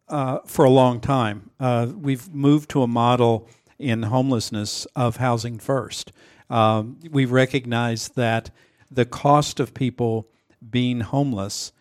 uh, 0.08 0.40
for 0.46 0.64
a 0.64 0.70
long 0.70 1.00
time. 1.00 1.50
Uh, 1.58 1.88
we've 1.96 2.32
moved 2.32 2.70
to 2.70 2.82
a 2.82 2.86
model 2.86 3.48
in 3.78 4.04
homelessness 4.04 4.86
of 4.94 5.16
housing 5.16 5.58
first. 5.58 6.12
Um, 6.48 6.98
we 7.10 7.24
recognize 7.24 8.08
that 8.10 8.50
the 8.90 9.04
cost 9.04 9.60
of 9.60 9.74
people 9.74 10.28
being 10.70 11.00
homeless 11.00 11.72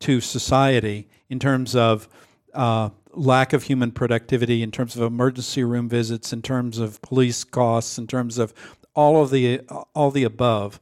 to 0.00 0.20
society 0.20 1.08
in 1.28 1.38
terms 1.38 1.74
of 1.74 2.08
uh, 2.52 2.90
lack 3.12 3.52
of 3.52 3.64
human 3.64 3.90
productivity, 3.90 4.62
in 4.62 4.70
terms 4.70 4.96
of 4.96 5.02
emergency 5.02 5.64
room 5.64 5.88
visits, 5.88 6.32
in 6.32 6.42
terms 6.42 6.78
of 6.78 7.00
police 7.02 7.44
costs, 7.44 7.98
in 7.98 8.06
terms 8.06 8.38
of 8.38 8.52
all 8.94 9.22
of 9.22 9.30
the 9.30 9.60
all 9.94 10.10
the 10.10 10.24
above, 10.24 10.80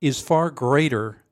is 0.00 0.20
far 0.20 0.50
greater 0.50 1.22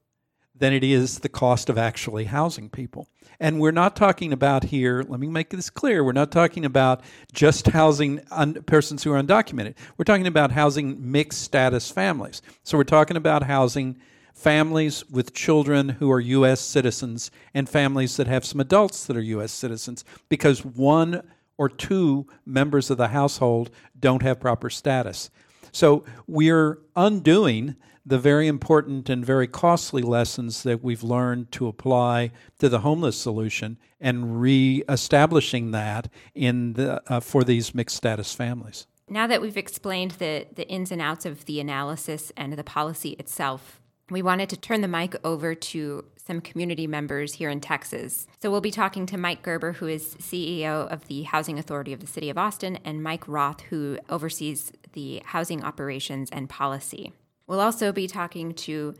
than 0.59 0.73
it 0.73 0.85
is 0.85 1.21
the 1.21 1.29
cost 1.29 1.69
of 1.69 1.79
actually 1.79 2.25
housing 2.25 2.69
people. 2.69 3.09
And 3.41 3.61
we're 3.61 3.71
not 3.71 3.95
talking 3.95 4.33
about 4.33 4.65
here, 4.65 5.05
let 5.07 5.21
me 5.21 5.29
make 5.29 5.50
this 5.50 5.71
clear, 5.71 6.03
we're 6.03 6.12
not 6.12 6.33
talking 6.33 6.65
about 6.65 7.03
just 7.33 7.69
housing 7.69 8.21
un- 8.31 8.62
persons 8.65 9.05
who 9.05 9.12
are 9.12 9.23
undocumented. 9.23 9.75
We're 9.97 10.05
talking 10.05 10.27
about 10.27 10.50
housing 10.50 11.12
mixed 11.12 11.43
status 11.43 11.91
families. 11.91 12.43
So 12.65 12.77
we're 12.77 12.85
talking 12.85 13.17
about 13.17 13.45
housing 13.45 13.99
families 14.35 15.09
with 15.09 15.35
children 15.35 15.88
who 15.88 16.11
are 16.11 16.21
U.S. 16.21 16.61
citizens 16.61 17.31
and 17.55 17.69
families 17.69 18.17
that 18.17 18.27
have 18.27 18.45
some 18.45 18.61
adults 18.61 19.07
that 19.07 19.17
are 19.17 19.23
U.S. 19.23 19.53
citizens 19.53 20.05
because 20.29 20.65
one 20.65 21.23
or 21.59 21.69
two 21.69 22.27
members 22.47 22.88
of 22.91 22.99
the 22.99 23.09
household 23.09 23.71
don't 23.99 24.23
have 24.23 24.41
proper 24.41 24.71
status. 24.71 25.31
So 25.73 26.05
we're 26.27 26.79
undoing 26.97 27.77
the 28.09 28.19
very 28.19 28.47
important 28.47 29.11
and 29.11 29.25
very 29.25 29.47
costly 29.47 30.00
lessons 30.03 30.62
that 30.62 30.83
we've 30.83 31.03
learned 31.03 31.53
to 31.53 31.69
apply 31.69 32.31
to 32.59 32.69
the 32.69 32.81
homeless 32.81 33.19
solution 33.19 33.79
and 34.00 34.41
re-establishing 34.41 35.73
that 35.73 36.09
in 36.35 36.73
the, 36.73 37.03
uh, 37.12 37.21
for 37.21 37.45
these 37.45 37.75
mixed 37.75 37.97
status 37.97 38.33
families. 38.35 38.87
Now 39.11 39.27
that 39.27 39.43
we've 39.43 39.57
explained 39.57 40.12
the, 40.12 40.47
the 40.55 40.67
ins 40.69 40.91
and 40.91 41.03
outs 41.03 41.27
of 41.27 41.45
the 41.45 41.61
analysis 41.61 42.33
and 42.37 42.55
the 42.55 42.65
policy 42.65 43.11
itself, 43.11 43.81
we 44.11 44.23
wanted 44.23 44.49
to 44.50 44.57
turn 44.57 44.81
the 44.81 44.88
mic 44.88 45.15
over 45.23 45.55
to 45.55 46.05
some 46.17 46.41
community 46.41 46.87
members 46.87 47.35
here 47.35 47.50
in 47.50 47.61
Texas. 47.61 48.27
So 48.41 48.50
we'll 48.50 48.62
be 48.62 48.71
talking 48.71 49.05
to 49.07 49.19
Mike 49.19 49.43
Gerber, 49.43 49.73
who 49.73 49.87
is 49.87 50.15
CEO 50.17 50.91
of 50.91 51.07
the 51.09 51.23
Housing 51.25 51.59
Authority 51.59 51.93
of 51.93 52.00
the 52.00 52.07
City 52.07 52.31
of 52.31 52.38
Austin, 52.38 52.79
and 52.85 53.03
Mike 53.03 53.29
Roth, 53.29 53.62
who 53.62 53.99
oversees 54.09 54.73
the 54.93 55.23
housing 55.27 55.62
operations 55.62 56.31
and 56.31 56.49
policy. 56.49 57.12
We'll 57.49 57.61
also 57.61 57.90
be 57.93 58.07
talking 58.07 58.52
to 58.55 58.95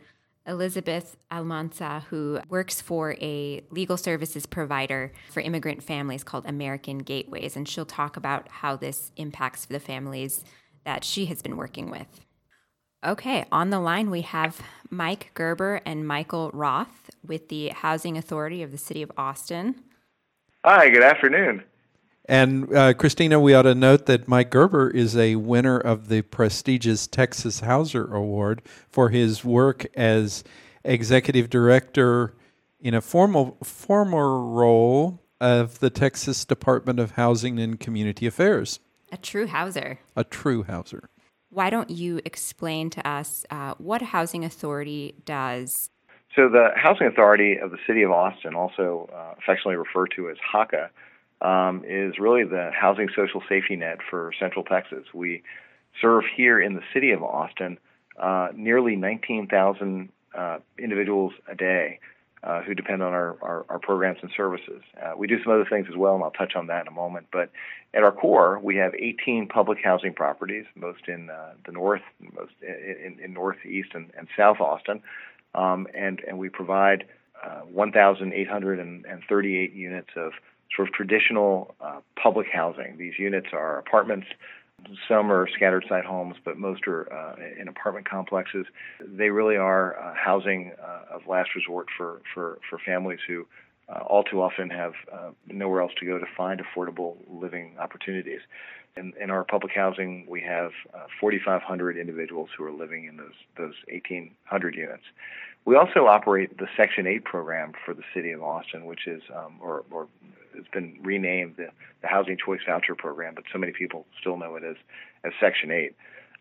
Elizabeth 0.45 1.15
Almanza, 1.31 2.05
who 2.09 2.39
works 2.49 2.81
for 2.81 3.13
a 3.21 3.61
legal 3.69 3.95
services 3.95 4.47
provider 4.47 5.13
for 5.29 5.41
immigrant 5.41 5.83
families 5.83 6.23
called 6.23 6.47
American 6.47 6.97
Gateways, 6.97 7.55
and 7.55 7.69
she'll 7.69 7.85
talk 7.85 8.17
about 8.17 8.49
how 8.49 8.75
this 8.75 9.11
impacts 9.15 9.65
the 9.65 9.79
families 9.79 10.43
that 10.83 11.03
she 11.03 11.27
has 11.27 11.43
been 11.43 11.55
working 11.55 11.91
with. 11.91 12.21
Okay, 13.05 13.45
on 13.51 13.69
the 13.69 13.79
line 13.79 14.09
we 14.09 14.21
have 14.21 14.59
Mike 14.89 15.29
Gerber 15.35 15.81
and 15.85 16.07
Michael 16.07 16.49
Roth 16.51 17.11
with 17.25 17.49
the 17.49 17.69
Housing 17.69 18.17
Authority 18.17 18.63
of 18.63 18.71
the 18.71 18.77
City 18.77 19.03
of 19.03 19.11
Austin. 19.15 19.75
Hi, 20.65 20.89
good 20.89 21.03
afternoon. 21.03 21.63
And 22.29 22.71
uh, 22.75 22.93
Christina, 22.93 23.39
we 23.39 23.55
ought 23.55 23.63
to 23.63 23.73
note 23.73 24.05
that 24.05 24.27
Mike 24.27 24.51
Gerber 24.51 24.91
is 24.91 25.17
a 25.17 25.37
winner 25.37 25.79
of 25.79 26.09
the 26.09 26.21
prestigious 26.21 27.07
Texas 27.07 27.61
Houser 27.61 28.13
Award 28.13 28.61
for 28.87 29.09
his 29.09 29.43
work 29.43 29.87
as 29.95 30.43
executive 30.83 31.49
director 31.49 32.35
in 32.79 32.93
a 32.93 33.01
formal 33.01 33.57
former 33.63 34.39
role 34.39 35.23
of 35.41 35.79
the 35.79 35.89
Texas 35.89 36.45
Department 36.45 36.99
of 36.99 37.11
Housing 37.11 37.57
and 37.57 37.79
Community 37.79 38.27
Affairs. 38.27 38.79
A 39.11 39.17
true 39.17 39.47
Houser. 39.47 39.97
A 40.15 40.23
true 40.23 40.61
Houser. 40.61 41.09
Why 41.49 41.71
don't 41.71 41.89
you 41.89 42.21
explain 42.25 42.91
to 42.91 43.07
us 43.07 43.43
uh, 43.49 43.73
what 43.79 44.03
a 44.03 44.05
housing 44.05 44.45
authority 44.45 45.15
does? 45.25 45.89
So, 46.35 46.47
the 46.47 46.69
Housing 46.75 47.07
Authority 47.07 47.57
of 47.57 47.71
the 47.71 47.79
City 47.87 48.03
of 48.03 48.11
Austin, 48.11 48.53
also 48.53 49.09
uh, 49.11 49.33
affectionately 49.39 49.77
referred 49.77 50.13
to 50.15 50.29
as 50.29 50.37
HACA, 50.53 50.89
um, 51.41 51.83
is 51.87 52.19
really 52.19 52.43
the 52.43 52.71
housing 52.73 53.09
social 53.15 53.41
safety 53.47 53.75
net 53.75 53.99
for 54.09 54.33
Central 54.39 54.63
Texas. 54.63 55.05
We 55.13 55.43
serve 56.01 56.23
here 56.35 56.59
in 56.59 56.75
the 56.75 56.81
city 56.93 57.11
of 57.11 57.23
Austin 57.23 57.77
uh, 58.19 58.49
nearly 58.55 58.95
19,000 58.95 60.09
uh, 60.37 60.59
individuals 60.77 61.33
a 61.47 61.55
day 61.55 61.99
uh, 62.43 62.61
who 62.61 62.73
depend 62.73 63.03
on 63.03 63.13
our, 63.13 63.37
our, 63.41 63.65
our 63.69 63.79
programs 63.79 64.19
and 64.21 64.31
services. 64.35 64.81
Uh, 65.01 65.13
we 65.17 65.27
do 65.27 65.41
some 65.43 65.51
other 65.51 65.65
things 65.69 65.87
as 65.89 65.97
well, 65.97 66.15
and 66.15 66.23
I'll 66.23 66.31
touch 66.31 66.55
on 66.55 66.67
that 66.67 66.81
in 66.81 66.87
a 66.87 66.91
moment. 66.91 67.27
But 67.31 67.49
at 67.93 68.03
our 68.03 68.11
core, 68.11 68.59
we 68.59 68.75
have 68.77 68.93
18 68.95 69.47
public 69.47 69.79
housing 69.83 70.13
properties, 70.13 70.65
most 70.75 71.07
in 71.07 71.29
uh, 71.29 71.53
the 71.65 71.71
north, 71.71 72.01
most 72.33 72.53
in, 72.61 73.17
in, 73.17 73.25
in 73.25 73.33
northeast 73.33 73.89
and, 73.93 74.11
and 74.17 74.27
south 74.37 74.59
Austin, 74.59 75.01
um, 75.55 75.87
and 75.93 76.21
and 76.27 76.37
we 76.37 76.47
provide 76.47 77.05
uh, 77.43 77.61
1,838 77.61 79.73
units 79.73 80.09
of 80.15 80.33
sort 80.75 80.87
of 80.87 80.93
traditional 80.93 81.73
uh, 81.81 81.99
public 82.21 82.47
housing. 82.51 82.97
These 82.97 83.13
units 83.17 83.47
are 83.53 83.77
apartments. 83.77 84.27
Some 85.07 85.31
are 85.31 85.47
scattered 85.53 85.85
site 85.89 86.05
homes, 86.05 86.35
but 86.43 86.57
most 86.57 86.87
are 86.87 87.11
uh, 87.11 87.35
in 87.59 87.67
apartment 87.67 88.09
complexes. 88.09 88.65
They 89.05 89.29
really 89.29 89.57
are 89.57 89.99
uh, 89.99 90.13
housing 90.15 90.71
uh, 90.81 91.15
of 91.15 91.27
last 91.27 91.49
resort 91.55 91.87
for, 91.97 92.21
for, 92.33 92.59
for 92.69 92.79
families 92.85 93.19
who 93.27 93.45
uh, 93.89 93.99
all 93.99 94.23
too 94.23 94.41
often 94.41 94.69
have 94.69 94.93
uh, 95.11 95.31
nowhere 95.47 95.81
else 95.81 95.91
to 95.99 96.05
go 96.05 96.17
to 96.17 96.25
find 96.37 96.61
affordable 96.61 97.17
living 97.27 97.75
opportunities. 97.79 98.41
In, 98.95 99.13
in 99.21 99.29
our 99.29 99.43
public 99.43 99.73
housing, 99.73 100.25
we 100.27 100.41
have 100.41 100.71
4,500 101.19 101.97
individuals 101.97 102.49
who 102.57 102.63
are 102.63 102.71
living 102.71 103.05
in 103.05 103.17
those, 103.17 103.33
those 103.57 103.73
1,800 103.87 104.75
units. 104.75 105.03
We 105.65 105.75
also 105.75 106.07
operate 106.07 106.57
the 106.57 106.67
Section 106.75 107.05
8 107.05 107.23
program 107.23 107.73
for 107.85 107.93
the 107.93 108.03
city 108.13 108.31
of 108.31 108.41
Austin, 108.41 108.85
which 108.85 109.07
is, 109.07 109.21
um, 109.35 109.57
or, 109.61 109.83
or 109.91 110.07
it's 110.59 110.67
been 110.69 110.97
renamed 111.01 111.55
the, 111.57 111.69
the 112.01 112.07
Housing 112.07 112.37
Choice 112.37 112.59
Voucher 112.67 112.95
Program, 112.95 113.35
but 113.35 113.45
so 113.51 113.57
many 113.57 113.71
people 113.71 114.05
still 114.19 114.37
know 114.37 114.55
it 114.55 114.63
as, 114.63 114.75
as 115.23 115.31
Section 115.39 115.71
8. 115.71 115.95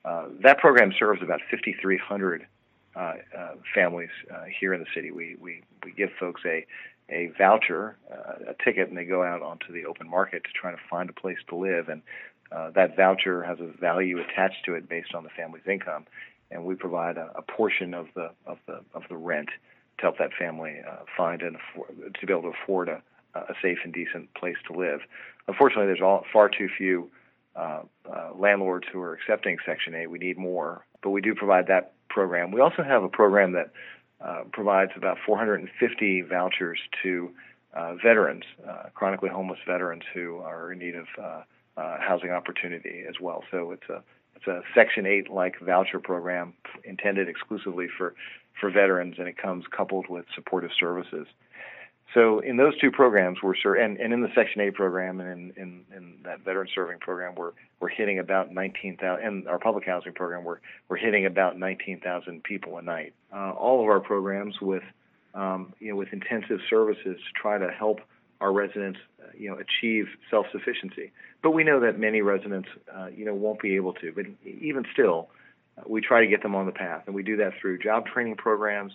Uh, 0.04 0.26
that 0.42 0.58
program 0.58 0.92
serves 0.98 1.22
about 1.22 1.40
5,300 1.50 2.46
uh, 2.96 2.98
uh, 3.00 3.14
families 3.74 4.10
uh, 4.32 4.44
here 4.60 4.74
in 4.74 4.80
the 4.80 4.86
city. 4.94 5.10
We, 5.10 5.36
we, 5.40 5.62
we 5.84 5.92
give 5.92 6.10
folks 6.18 6.42
a, 6.44 6.66
a 7.10 7.30
voucher, 7.38 7.96
uh, 8.10 8.50
a 8.50 8.64
ticket, 8.64 8.88
and 8.88 8.96
they 8.96 9.04
go 9.04 9.22
out 9.22 9.42
onto 9.42 9.72
the 9.72 9.86
open 9.86 10.08
market 10.08 10.44
to 10.44 10.50
try 10.52 10.70
to 10.70 10.78
find 10.90 11.08
a 11.10 11.12
place 11.12 11.38
to 11.48 11.56
live. 11.56 11.88
And 11.88 12.02
that 12.74 12.96
voucher 12.96 13.42
has 13.42 13.58
a 13.60 13.66
value 13.80 14.18
attached 14.20 14.64
to 14.66 14.74
it 14.74 14.88
based 14.88 15.14
on 15.14 15.22
the 15.22 15.30
family's 15.30 15.66
income, 15.66 16.06
and 16.50 16.64
we 16.64 16.74
provide 16.74 17.16
a, 17.16 17.30
a 17.34 17.42
portion 17.42 17.94
of 17.94 18.06
the 18.14 18.30
of 18.46 18.58
the 18.66 18.80
of 18.94 19.02
the 19.08 19.16
rent 19.16 19.50
to 19.98 20.02
help 20.02 20.18
that 20.18 20.30
family 20.38 20.76
uh, 20.88 20.96
find 21.16 21.42
and 21.42 21.56
afford, 21.56 22.16
to 22.18 22.26
be 22.26 22.32
able 22.32 22.42
to 22.42 22.52
afford 22.64 22.88
a, 22.88 23.02
a 23.48 23.54
safe 23.62 23.78
and 23.84 23.92
decent 23.92 24.32
place 24.34 24.56
to 24.66 24.78
live. 24.78 25.00
Unfortunately, 25.46 25.86
there's 25.86 26.02
all, 26.02 26.24
far 26.32 26.48
too 26.48 26.68
few 26.76 27.10
uh, 27.56 27.82
uh, 28.10 28.30
landlords 28.38 28.86
who 28.92 29.00
are 29.00 29.14
accepting 29.14 29.56
Section 29.66 29.94
8. 29.94 30.10
We 30.10 30.18
need 30.18 30.38
more, 30.38 30.84
but 31.02 31.10
we 31.10 31.20
do 31.20 31.34
provide 31.34 31.66
that 31.68 31.92
program. 32.08 32.50
We 32.50 32.60
also 32.60 32.82
have 32.82 33.02
a 33.02 33.08
program 33.08 33.52
that 33.52 33.70
uh, 34.20 34.42
provides 34.52 34.92
about 34.96 35.18
450 35.24 36.22
vouchers 36.22 36.78
to 37.02 37.30
uh, 37.74 37.94
veterans, 37.94 38.44
uh, 38.68 38.84
chronically 38.94 39.28
homeless 39.28 39.58
veterans 39.66 40.02
who 40.12 40.38
are 40.38 40.72
in 40.72 40.78
need 40.78 40.94
of 40.96 41.06
uh, 41.18 41.42
housing 42.00 42.30
opportunity 42.30 43.04
as 43.08 43.14
well. 43.20 43.44
So 43.50 43.70
it's 43.72 43.88
a 43.88 44.02
it's 44.38 44.46
a 44.46 44.62
Section 44.72 45.04
8 45.04 45.30
like 45.30 45.58
voucher 45.60 45.98
program 45.98 46.54
intended 46.84 47.28
exclusively 47.28 47.88
for, 47.96 48.14
for 48.60 48.70
veterans, 48.70 49.16
and 49.18 49.26
it 49.26 49.36
comes 49.36 49.64
coupled 49.76 50.08
with 50.08 50.26
supportive 50.32 50.70
services. 50.78 51.26
So 52.14 52.38
in 52.38 52.56
those 52.56 52.78
two 52.78 52.90
programs, 52.90 53.38
we're 53.42 53.54
sur- 53.54 53.74
and, 53.74 53.98
and 53.98 54.12
in 54.14 54.22
the 54.22 54.30
Section 54.34 54.62
8 54.62 54.74
program 54.74 55.20
and 55.20 55.52
in, 55.56 55.62
in, 55.62 55.84
in 55.94 56.14
that 56.24 56.40
veteran 56.40 56.68
serving 56.74 57.00
program, 57.00 57.34
we're 57.34 57.52
we're 57.80 57.88
hitting 57.88 58.18
about 58.18 58.52
19,000. 58.52 59.24
And 59.24 59.46
our 59.46 59.58
public 59.58 59.84
housing 59.84 60.14
program, 60.14 60.42
we're 60.44 60.58
we're 60.88 60.96
hitting 60.96 61.26
about 61.26 61.58
19,000 61.58 62.42
people 62.42 62.78
a 62.78 62.82
night. 62.82 63.12
Uh, 63.32 63.50
all 63.50 63.82
of 63.82 63.88
our 63.88 64.00
programs 64.00 64.60
with 64.60 64.82
um, 65.34 65.74
you 65.80 65.90
know 65.90 65.96
with 65.96 66.12
intensive 66.12 66.60
services 66.70 67.04
to 67.16 67.40
try 67.40 67.58
to 67.58 67.70
help 67.70 68.00
our 68.40 68.52
residents 68.52 68.98
uh, 69.22 69.26
you 69.36 69.50
know 69.50 69.58
achieve 69.58 70.06
self-sufficiency. 70.30 71.12
But 71.42 71.50
we 71.50 71.62
know 71.62 71.80
that 71.80 71.98
many 71.98 72.22
residents 72.22 72.70
uh, 72.94 73.08
you 73.14 73.26
know 73.26 73.34
won't 73.34 73.60
be 73.60 73.76
able 73.76 73.92
to. 73.94 74.12
But 74.12 74.24
even 74.46 74.86
still, 74.94 75.28
uh, 75.76 75.82
we 75.86 76.00
try 76.00 76.22
to 76.22 76.26
get 76.26 76.42
them 76.42 76.54
on 76.54 76.64
the 76.64 76.72
path, 76.72 77.02
and 77.04 77.14
we 77.14 77.22
do 77.22 77.36
that 77.36 77.52
through 77.60 77.80
job 77.80 78.06
training 78.06 78.36
programs, 78.36 78.94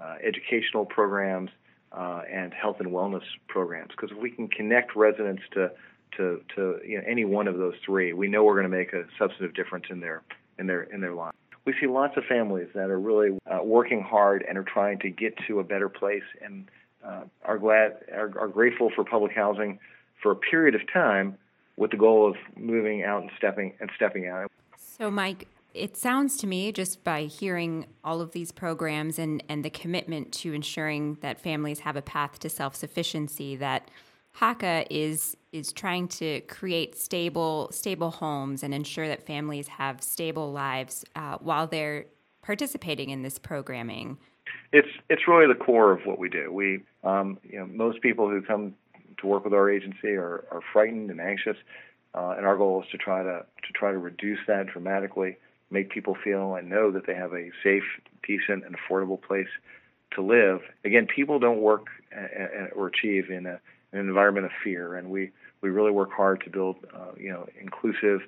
uh, 0.00 0.14
educational 0.22 0.86
programs 0.86 1.50
uh, 1.92 2.22
and 2.30 2.52
health 2.52 2.76
and 2.80 2.88
wellness 2.90 3.22
programs. 3.48 3.90
Because 3.90 4.10
if 4.10 4.18
we 4.18 4.30
can 4.30 4.48
connect 4.48 4.96
residents 4.96 5.42
to 5.52 5.70
to, 6.16 6.42
to 6.54 6.78
you 6.86 6.98
know, 6.98 7.04
any 7.08 7.24
one 7.24 7.48
of 7.48 7.56
those 7.56 7.74
three, 7.84 8.12
we 8.12 8.28
know 8.28 8.44
we're 8.44 8.52
going 8.52 8.70
to 8.70 8.76
make 8.76 8.92
a 8.92 9.04
substantive 9.18 9.54
difference 9.54 9.86
in 9.88 10.00
their 10.00 10.22
in 10.58 10.66
their 10.66 10.82
in 10.82 11.00
their 11.00 11.14
lives. 11.14 11.36
We 11.64 11.74
see 11.80 11.86
lots 11.86 12.16
of 12.16 12.24
families 12.24 12.68
that 12.74 12.90
are 12.90 12.98
really 12.98 13.38
uh, 13.46 13.62
working 13.62 14.02
hard 14.02 14.44
and 14.46 14.58
are 14.58 14.64
trying 14.64 14.98
to 15.00 15.10
get 15.10 15.38
to 15.46 15.60
a 15.60 15.64
better 15.64 15.88
place, 15.88 16.24
and 16.44 16.68
uh, 17.04 17.22
are 17.44 17.58
glad 17.58 17.98
are, 18.12 18.32
are 18.38 18.48
grateful 18.48 18.90
for 18.94 19.04
public 19.04 19.32
housing 19.32 19.78
for 20.22 20.32
a 20.32 20.36
period 20.36 20.74
of 20.74 20.82
time, 20.92 21.38
with 21.76 21.90
the 21.90 21.96
goal 21.96 22.28
of 22.28 22.36
moving 22.56 23.04
out 23.04 23.22
and 23.22 23.30
stepping 23.36 23.74
and 23.80 23.90
stepping 23.96 24.28
out. 24.28 24.50
So, 24.76 25.10
Mike, 25.10 25.48
it 25.74 25.96
sounds 25.96 26.36
to 26.38 26.46
me, 26.46 26.72
just 26.72 27.02
by 27.04 27.22
hearing 27.22 27.86
all 28.04 28.20
of 28.20 28.32
these 28.32 28.52
programs 28.52 29.18
and, 29.18 29.42
and 29.48 29.64
the 29.64 29.70
commitment 29.70 30.32
to 30.32 30.52
ensuring 30.52 31.18
that 31.20 31.40
families 31.40 31.80
have 31.80 31.96
a 31.96 32.02
path 32.02 32.38
to 32.40 32.48
self 32.48 32.76
sufficiency, 32.76 33.56
that 33.56 33.90
HACA 34.38 34.86
is 34.90 35.36
is 35.52 35.72
trying 35.72 36.08
to 36.08 36.40
create 36.42 36.96
stable 36.96 37.68
stable 37.72 38.10
homes 38.10 38.62
and 38.62 38.72
ensure 38.72 39.08
that 39.08 39.26
families 39.26 39.68
have 39.68 40.02
stable 40.02 40.52
lives 40.52 41.04
uh, 41.16 41.36
while 41.40 41.66
they're 41.66 42.06
participating 42.42 43.10
in 43.10 43.22
this 43.22 43.38
programming. 43.38 44.18
It's 44.72 44.88
it's 45.10 45.28
really 45.28 45.46
the 45.46 45.58
core 45.58 45.92
of 45.92 46.00
what 46.06 46.18
we 46.18 46.28
do. 46.28 46.52
We 46.52 46.82
um, 47.04 47.38
you 47.42 47.58
know 47.58 47.66
most 47.66 48.00
people 48.00 48.28
who 48.28 48.42
come 48.42 48.74
to 49.18 49.26
work 49.26 49.44
with 49.44 49.52
our 49.52 49.70
agency 49.70 50.08
are, 50.08 50.44
are 50.50 50.60
frightened 50.72 51.10
and 51.10 51.20
anxious, 51.20 51.56
uh, 52.14 52.34
and 52.36 52.46
our 52.46 52.56
goal 52.56 52.82
is 52.82 52.90
to 52.90 52.98
try 52.98 53.22
to 53.22 53.44
to 53.66 53.72
try 53.74 53.92
to 53.92 53.98
reduce 53.98 54.40
that 54.46 54.66
dramatically 54.66 55.36
make 55.72 55.90
people 55.90 56.16
feel 56.22 56.54
and 56.54 56.68
know 56.68 56.90
that 56.90 57.06
they 57.06 57.14
have 57.14 57.32
a 57.32 57.50
safe, 57.62 57.84
decent, 58.26 58.64
and 58.64 58.76
affordable 58.76 59.20
place 59.20 59.48
to 60.14 60.22
live. 60.22 60.60
Again, 60.84 61.06
people 61.06 61.38
don't 61.38 61.60
work 61.60 61.86
or 62.76 62.88
achieve 62.88 63.30
in 63.30 63.46
a, 63.46 63.58
an 63.92 64.00
environment 64.00 64.46
of 64.46 64.52
fear, 64.62 64.96
and 64.96 65.10
we, 65.10 65.30
we 65.62 65.70
really 65.70 65.90
work 65.90 66.12
hard 66.12 66.42
to 66.44 66.50
build, 66.50 66.76
uh, 66.94 67.12
you 67.16 67.30
know, 67.30 67.46
inclusive, 67.60 68.20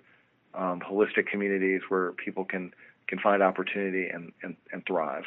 um, 0.55 0.81
holistic 0.81 1.27
communities 1.27 1.83
where 1.89 2.13
people 2.13 2.45
can 2.45 2.73
can 3.07 3.19
find 3.19 3.43
opportunity 3.43 4.09
and, 4.09 4.33
and, 4.43 4.57
and 4.73 4.83
thrive. 4.87 5.25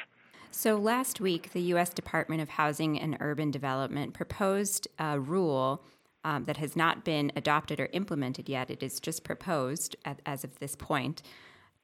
So 0.49 0.77
last 0.77 1.21
week, 1.21 1.51
the 1.53 1.61
U.S. 1.61 1.91
Department 1.91 2.41
of 2.41 2.49
Housing 2.49 2.99
and 2.99 3.17
Urban 3.19 3.51
Development 3.51 4.15
proposed 4.15 4.87
a 4.97 5.19
rule 5.19 5.83
um, 6.23 6.45
that 6.45 6.57
has 6.57 6.75
not 6.75 7.05
been 7.05 7.31
adopted 7.35 7.79
or 7.79 7.89
implemented 7.93 8.49
yet. 8.49 8.71
It 8.71 8.81
is 8.81 8.99
just 8.99 9.23
proposed 9.23 9.95
at, 10.05 10.21
as 10.25 10.43
of 10.43 10.57
this 10.57 10.75
point 10.75 11.21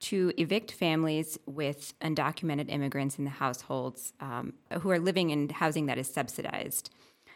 to 0.04 0.32
evict 0.36 0.70
families 0.70 1.38
with 1.46 1.94
undocumented 2.00 2.70
immigrants 2.70 3.18
in 3.18 3.24
the 3.24 3.30
households 3.30 4.12
um, 4.20 4.52
who 4.80 4.90
are 4.90 4.98
living 4.98 5.30
in 5.30 5.48
housing 5.48 5.86
that 5.86 5.96
is 5.96 6.08
subsidized. 6.08 6.90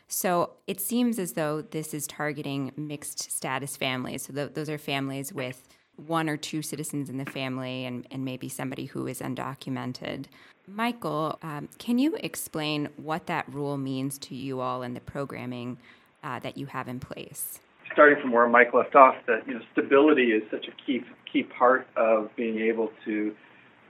So 0.06 0.52
it 0.66 0.78
seems 0.78 1.18
as 1.18 1.32
though 1.32 1.62
this 1.62 1.94
is 1.94 2.06
targeting 2.06 2.72
mixed 2.76 3.30
status 3.30 3.76
families. 3.76 4.26
So 4.26 4.34
th- 4.34 4.52
those 4.52 4.68
are 4.68 4.76
families 4.76 5.32
with 5.32 5.66
one 5.96 6.28
or 6.28 6.36
two 6.36 6.60
citizens 6.60 7.08
in 7.08 7.16
the 7.16 7.24
family 7.24 7.86
and, 7.86 8.06
and 8.10 8.22
maybe 8.22 8.50
somebody 8.50 8.84
who 8.84 9.06
is 9.06 9.20
undocumented. 9.20 10.26
Michael, 10.66 11.38
um, 11.42 11.70
can 11.78 11.98
you 11.98 12.16
explain 12.20 12.90
what 12.96 13.26
that 13.26 13.50
rule 13.52 13.78
means 13.78 14.18
to 14.18 14.34
you 14.34 14.60
all 14.60 14.82
and 14.82 14.94
the 14.94 15.00
programming 15.00 15.78
uh, 16.22 16.38
that 16.40 16.58
you 16.58 16.66
have 16.66 16.86
in 16.86 17.00
place? 17.00 17.60
starting 17.92 18.20
from 18.20 18.30
where 18.30 18.48
Mike 18.48 18.72
left 18.72 18.94
off, 18.94 19.16
that 19.26 19.46
you 19.46 19.54
know 19.54 19.60
stability 19.72 20.30
is 20.30 20.42
such 20.50 20.66
a 20.68 20.86
key 20.86 21.00
key 21.32 21.42
part 21.42 21.86
of 21.96 22.30
being 22.36 22.58
able 22.58 22.90
to 23.04 23.34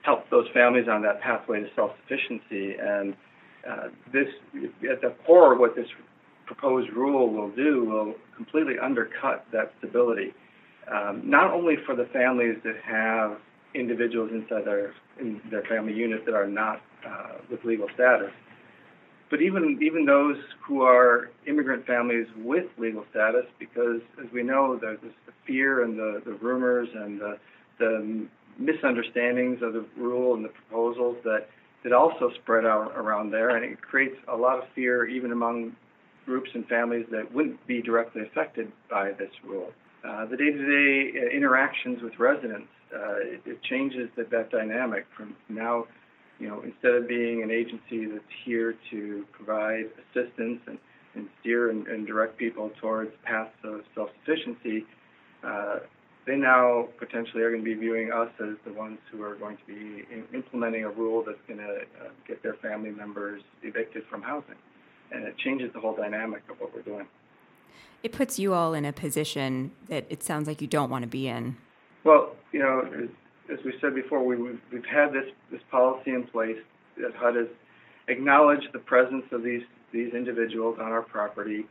help 0.03 0.29
those 0.31 0.47
families 0.55 0.87
on 0.89 1.03
that 1.03 1.21
pathway 1.21 1.61
to 1.61 1.69
self-sufficiency. 1.75 2.77
And 2.81 3.15
uh, 3.69 3.89
this, 4.13 4.29
at 4.91 5.01
the 5.01 5.15
core, 5.27 5.59
what 5.59 5.75
this 5.75 5.89
proposed 6.47 6.91
rule 6.93 7.33
will 7.33 7.51
do 7.51 7.85
will 7.85 8.15
completely 8.35 8.79
undercut 8.79 9.45
that 9.53 9.73
stability. 9.79 10.33
Um, 10.91 11.23
not 11.25 11.53
only 11.53 11.75
for 11.85 11.95
the 11.95 12.07
families 12.07 12.57
that 12.65 12.77
have 12.83 13.39
individuals 13.75 14.31
inside 14.33 14.65
their 14.65 14.95
in 15.21 15.41
their 15.51 15.63
family 15.65 15.93
unit 15.93 16.25
that 16.25 16.35
are 16.35 16.47
not 16.47 16.81
uh, 17.07 17.33
with 17.51 17.63
legal 17.65 17.89
status, 17.95 18.31
but 19.31 19.43
even 19.43 19.79
even 19.83 20.07
those 20.07 20.37
who 20.67 20.83
are 20.83 21.31
immigrant 21.47 21.87
families 21.87 22.27
with 22.39 22.67
legal 22.79 23.05
status, 23.11 23.45
because 23.59 24.01
as 24.25 24.31
we 24.33 24.43
know, 24.43 24.79
there's 24.81 25.01
this, 25.03 25.13
the 25.27 25.33
fear 25.47 25.85
and 25.85 25.99
the, 25.99 26.23
the 26.25 26.33
rumors 26.35 26.89
and 26.95 27.21
the, 27.21 27.39
the 27.79 28.27
misunderstandings 28.59 29.63
of 29.63 29.73
the 29.73 29.85
rule 29.97 30.35
and 30.35 30.45
the 30.45 30.49
proposals 30.49 31.17
that 31.25 31.49
that 31.85 31.93
also 31.93 32.31
spread 32.43 32.65
out 32.65 32.93
around 32.97 33.31
there, 33.31 33.51
and 33.51 33.65
it 33.65 33.81
creates 33.81 34.17
a 34.27 34.37
lot 34.37 34.59
of 34.59 34.65
fear 34.75 35.07
even 35.07 35.31
among 35.31 35.77
groups 36.27 36.51
and 36.55 36.67
families 36.67 37.07
that 37.11 37.33
wouldn't 37.33 37.65
be 37.67 37.81
directly 37.81 38.23
affected 38.23 38.71
by 38.91 39.13
this 39.13 39.31
rule. 39.45 39.73
Uh, 40.07 40.27
the 40.27 40.37
day-to-day 40.37 41.35
interactions 41.35 42.03
with 42.03 42.19
residents, 42.19 42.69
uh, 42.95 43.17
it, 43.19 43.41
it 43.47 43.63
changes 43.63 44.09
the, 44.17 44.25
that 44.25 44.51
dynamic 44.51 45.07
from 45.17 45.35
now 45.49 45.87
you 46.39 46.49
know, 46.49 46.63
instead 46.63 46.95
of 46.95 47.09
being 47.09 47.43
an 47.43 47.51
agency 47.51 48.07
that's 48.07 48.25
here 48.45 48.75
to 48.91 49.25
provide 49.33 49.87
assistance 50.11 50.61
and, 50.67 50.79
and 51.15 51.29
steer 51.41 51.71
and, 51.71 51.87
and 51.89 52.07
direct 52.07 52.39
people 52.39 52.71
towards 52.81 53.11
paths 53.25 53.51
of 53.65 53.81
self-sufficiency, 53.95 54.87
uh, 55.45 55.79
they 56.27 56.37
now 56.37 56.89
potentially 56.99 57.43
are 57.43 57.51
going 57.51 57.65
to 57.65 57.65
be 57.65 57.75
viewing 57.75 58.13
us 58.13 58.29
as 58.41 58.55
the 58.67 58.73
ones 58.73 58.99
who 59.11 59.23
are 59.23 59.35
going 59.37 59.57
to 59.57 59.65
be 59.67 60.05
in, 60.13 60.25
implementing 60.35 60.85
a 60.85 60.91
rule 60.91 61.25
that's 61.27 61.39
going 61.49 61.59
to 61.59 61.81
uh, 62.01 62.11
get 62.27 62.43
their 62.43 62.55
family 62.55 62.91
members 62.91 63.43
evicted 63.63 64.05
from 64.11 64.23
housing. 64.23 64.57
And 65.11 65.25
it 65.25 65.37
changes 65.39 65.73
the 65.73 65.81
whole 65.81 65.97
dynamic 65.97 66.43
of 66.51 66.61
what 66.61 66.75
we're 66.75 66.83
doing. 66.83 67.07
It 68.03 68.13
puts 68.13 68.39
you 68.39 68.53
all 68.53 68.75
in 68.75 68.85
a 68.85 68.93
position 68.93 69.73
that 69.89 70.05
it 70.11 70.23
sounds 70.23 70.47
like 70.47 70.61
you 70.61 70.69
don't 70.69 70.91
want 70.91 71.03
to 71.03 71.09
be 71.09 71.29
in. 71.29 71.57
Well, 72.05 72.37
you 72.53 72.61
know, 72.61 73.09
as 73.53 73.59
we 73.65 73.75
said 73.81 73.95
before, 73.95 74.23
we, 74.25 74.37
we've, 74.37 74.61
we've 74.73 74.85
had 74.85 75.13
this, 75.13 75.27
this 75.51 75.61
policy 75.71 76.11
in 76.13 76.25
place 76.25 76.59
that 76.99 77.15
HUD 77.15 77.37
has 77.37 77.47
acknowledged 78.09 78.69
the 78.73 78.79
presence 78.79 79.25
of 79.33 79.43
these, 79.43 79.63
these 79.93 80.13
individuals 80.15 80.79
on 80.81 80.93
our 80.93 81.03
property, 81.03 81.67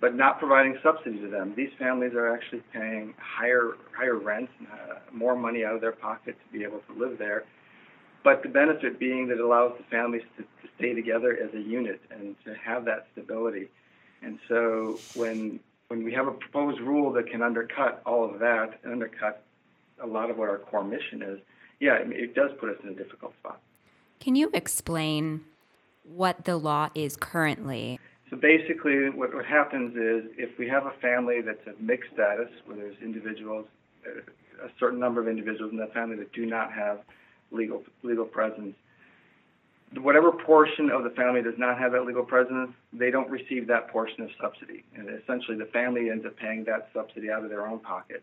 but 0.00 0.14
not 0.14 0.38
providing 0.38 0.76
subsidy 0.82 1.18
to 1.20 1.28
them. 1.28 1.54
These 1.56 1.70
families 1.78 2.12
are 2.14 2.34
actually 2.34 2.62
paying 2.72 3.14
higher, 3.18 3.72
higher 3.96 4.16
rents 4.16 4.52
uh, 4.72 4.94
more 5.12 5.36
money 5.36 5.64
out 5.64 5.74
of 5.74 5.80
their 5.80 5.92
pocket 5.92 6.36
to 6.44 6.58
be 6.58 6.64
able 6.64 6.80
to 6.80 6.98
live 6.98 7.18
there. 7.18 7.44
But 8.24 8.42
the 8.42 8.48
benefit 8.48 8.98
being 8.98 9.28
that 9.28 9.34
it 9.34 9.40
allows 9.40 9.72
the 9.78 9.84
families 9.84 10.22
to, 10.36 10.42
to 10.42 10.74
stay 10.78 10.94
together 10.94 11.36
as 11.42 11.52
a 11.54 11.60
unit 11.60 12.00
and 12.10 12.36
to 12.44 12.54
have 12.54 12.84
that 12.84 13.06
stability. 13.12 13.68
And 14.22 14.38
so 14.48 15.00
when 15.14 15.58
when 15.88 16.04
we 16.04 16.12
have 16.14 16.26
a 16.26 16.30
proposed 16.30 16.80
rule 16.80 17.12
that 17.12 17.26
can 17.30 17.42
undercut 17.42 18.00
all 18.06 18.24
of 18.24 18.38
that, 18.38 18.80
undercut 18.82 19.44
a 20.02 20.06
lot 20.06 20.30
of 20.30 20.36
what 20.36 20.48
our 20.48 20.58
core 20.58 20.84
mission 20.84 21.22
is, 21.22 21.38
yeah, 21.80 21.98
it, 22.00 22.34
does 22.34 22.50
put 22.60 22.70
us 22.70 22.76
in 22.82 22.90
a 22.90 22.94
difficult 22.94 23.32
spot. 23.40 23.60
Can 24.20 24.36
you 24.36 24.50
explain 24.54 25.42
what 26.04 26.44
the 26.44 26.56
law 26.56 26.90
is 26.94 27.16
currently? 27.16 27.98
So 28.30 28.36
basically, 28.36 29.10
what, 29.10 29.34
what 29.34 29.44
happens 29.44 29.96
is 29.96 30.30
if 30.38 30.58
we 30.58 30.68
have 30.68 30.86
a 30.86 30.92
family 31.00 31.40
that's 31.40 31.66
of 31.66 31.80
mixed 31.80 32.12
status, 32.14 32.48
where 32.66 32.76
there's 32.76 32.96
individuals, 33.02 33.66
uh, 34.06 34.20
a 34.64 34.70
certain 34.78 35.00
number 35.00 35.20
of 35.20 35.28
individuals 35.28 35.72
in 35.72 35.78
that 35.78 35.92
family 35.92 36.16
that 36.16 36.32
do 36.32 36.46
not 36.46 36.72
have 36.72 37.00
legal 37.50 37.82
legal 38.02 38.24
presence, 38.24 38.74
whatever 40.00 40.32
portion 40.32 40.90
of 40.90 41.04
the 41.04 41.10
family 41.10 41.42
does 41.42 41.58
not 41.58 41.78
have 41.78 41.92
that 41.92 42.06
legal 42.06 42.24
presence, 42.24 42.70
they 42.92 43.10
don't 43.10 43.28
receive 43.28 43.66
that 43.66 43.88
portion 43.88 44.22
of 44.22 44.30
subsidy. 44.40 44.84
And 44.96 45.08
essentially, 45.10 45.56
the 45.58 45.66
family 45.66 46.10
ends 46.10 46.24
up 46.24 46.36
paying 46.36 46.64
that 46.64 46.88
subsidy 46.94 47.30
out 47.30 47.44
of 47.44 47.50
their 47.50 47.66
own 47.66 47.80
pocket. 47.80 48.22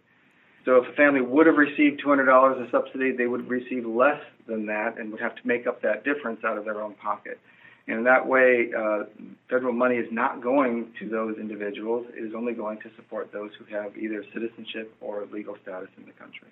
So 0.65 0.77
if 0.77 0.89
a 0.89 0.93
family 0.93 1.21
would 1.21 1.47
have 1.47 1.57
received 1.57 2.03
$200 2.03 2.61
of 2.61 2.69
subsidy, 2.69 3.11
they 3.11 3.27
would 3.27 3.47
receive 3.47 3.85
less 3.85 4.21
than 4.47 4.65
that 4.67 4.97
and 4.97 5.11
would 5.11 5.21
have 5.21 5.35
to 5.35 5.47
make 5.47 5.67
up 5.67 5.81
that 5.81 6.03
difference 6.03 6.43
out 6.43 6.57
of 6.57 6.65
their 6.65 6.81
own 6.81 6.93
pocket. 6.95 7.39
And 7.87 7.99
in 7.99 8.03
that 8.03 8.27
way, 8.27 8.71
uh, 8.77 9.05
federal 9.49 9.73
money 9.73 9.95
is 9.95 10.11
not 10.11 10.41
going 10.41 10.93
to 10.99 11.09
those 11.09 11.37
individuals. 11.37 12.05
It 12.15 12.23
is 12.23 12.35
only 12.35 12.53
going 12.53 12.79
to 12.81 12.89
support 12.95 13.31
those 13.31 13.51
who 13.57 13.65
have 13.75 13.97
either 13.97 14.23
citizenship 14.31 14.93
or 15.01 15.25
legal 15.31 15.57
status 15.63 15.89
in 15.97 16.05
the 16.05 16.11
country. 16.11 16.49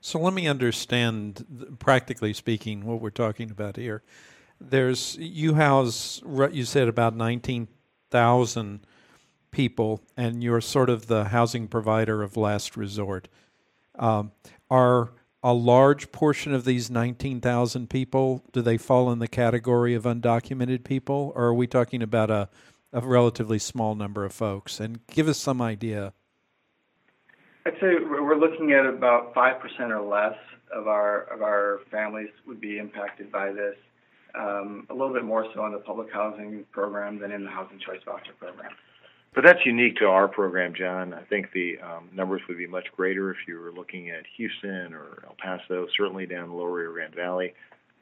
So 0.00 0.20
let 0.20 0.34
me 0.34 0.46
understand, 0.46 1.76
practically 1.78 2.32
speaking, 2.32 2.84
what 2.84 3.00
we're 3.00 3.10
talking 3.10 3.50
about 3.50 3.76
here. 3.76 4.02
There's 4.60 5.16
you 5.16 5.54
house 5.54 6.22
you 6.52 6.64
said 6.64 6.86
about 6.86 7.16
nineteen 7.16 7.66
thousand 8.10 8.86
people, 9.52 10.02
and 10.16 10.42
you're 10.42 10.60
sort 10.60 10.90
of 10.90 11.06
the 11.06 11.24
housing 11.26 11.68
provider 11.68 12.22
of 12.22 12.36
last 12.36 12.76
resort. 12.76 13.28
Um, 13.96 14.32
are 14.70 15.12
a 15.42 15.52
large 15.52 16.12
portion 16.12 16.54
of 16.54 16.64
these 16.64 16.90
19,000 16.90 17.90
people, 17.90 18.44
do 18.52 18.62
they 18.62 18.78
fall 18.78 19.10
in 19.10 19.18
the 19.18 19.28
category 19.28 19.94
of 19.94 20.04
undocumented 20.04 20.84
people, 20.84 21.32
or 21.34 21.46
are 21.46 21.54
we 21.54 21.66
talking 21.66 22.02
about 22.02 22.30
a, 22.30 22.48
a 22.92 23.00
relatively 23.00 23.58
small 23.58 23.94
number 23.94 24.24
of 24.24 24.32
folks? 24.32 24.78
And 24.78 25.04
give 25.08 25.28
us 25.28 25.38
some 25.38 25.60
idea. 25.60 26.12
I'd 27.66 27.74
say 27.74 27.94
we're 28.08 28.38
looking 28.38 28.72
at 28.72 28.86
about 28.86 29.34
5% 29.34 29.90
or 29.90 30.00
less 30.00 30.38
of 30.72 30.86
our, 30.86 31.22
of 31.24 31.42
our 31.42 31.80
families 31.90 32.30
would 32.46 32.60
be 32.60 32.78
impacted 32.78 33.30
by 33.30 33.52
this. 33.52 33.76
Um, 34.34 34.86
a 34.88 34.94
little 34.94 35.12
bit 35.12 35.24
more 35.24 35.46
so 35.54 35.66
in 35.66 35.72
the 35.72 35.78
public 35.78 36.10
housing 36.10 36.64
program 36.72 37.18
than 37.18 37.32
in 37.32 37.44
the 37.44 37.50
housing 37.50 37.78
choice 37.78 38.00
voucher 38.06 38.32
program. 38.38 38.70
But 39.34 39.44
that's 39.44 39.64
unique 39.64 39.96
to 39.96 40.06
our 40.06 40.28
program, 40.28 40.74
John. 40.74 41.14
I 41.14 41.22
think 41.22 41.52
the 41.52 41.78
um, 41.78 42.10
numbers 42.12 42.42
would 42.48 42.58
be 42.58 42.66
much 42.66 42.86
greater 42.94 43.30
if 43.30 43.38
you 43.48 43.58
were 43.58 43.72
looking 43.72 44.10
at 44.10 44.24
Houston 44.36 44.92
or 44.92 45.22
El 45.24 45.34
Paso, 45.38 45.86
certainly 45.96 46.26
down 46.26 46.50
the 46.50 46.54
lower 46.54 46.72
Rio 46.72 46.92
Grande 46.92 47.14
Valley. 47.14 47.54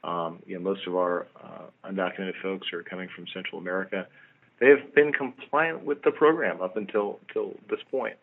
Um, 0.02 0.40
you 0.46 0.56
know, 0.56 0.60
most 0.60 0.86
of 0.88 0.96
our 0.96 1.28
uh, 1.42 1.88
undocumented 1.88 2.34
folks 2.42 2.72
are 2.72 2.82
coming 2.82 3.08
from 3.14 3.26
Central 3.32 3.60
America. 3.60 4.08
They 4.58 4.68
have 4.68 4.92
been 4.94 5.12
compliant 5.12 5.84
with 5.84 6.02
the 6.02 6.10
program 6.10 6.60
up 6.60 6.76
until 6.76 7.20
until 7.28 7.54
this 7.68 7.80
point. 7.90 8.16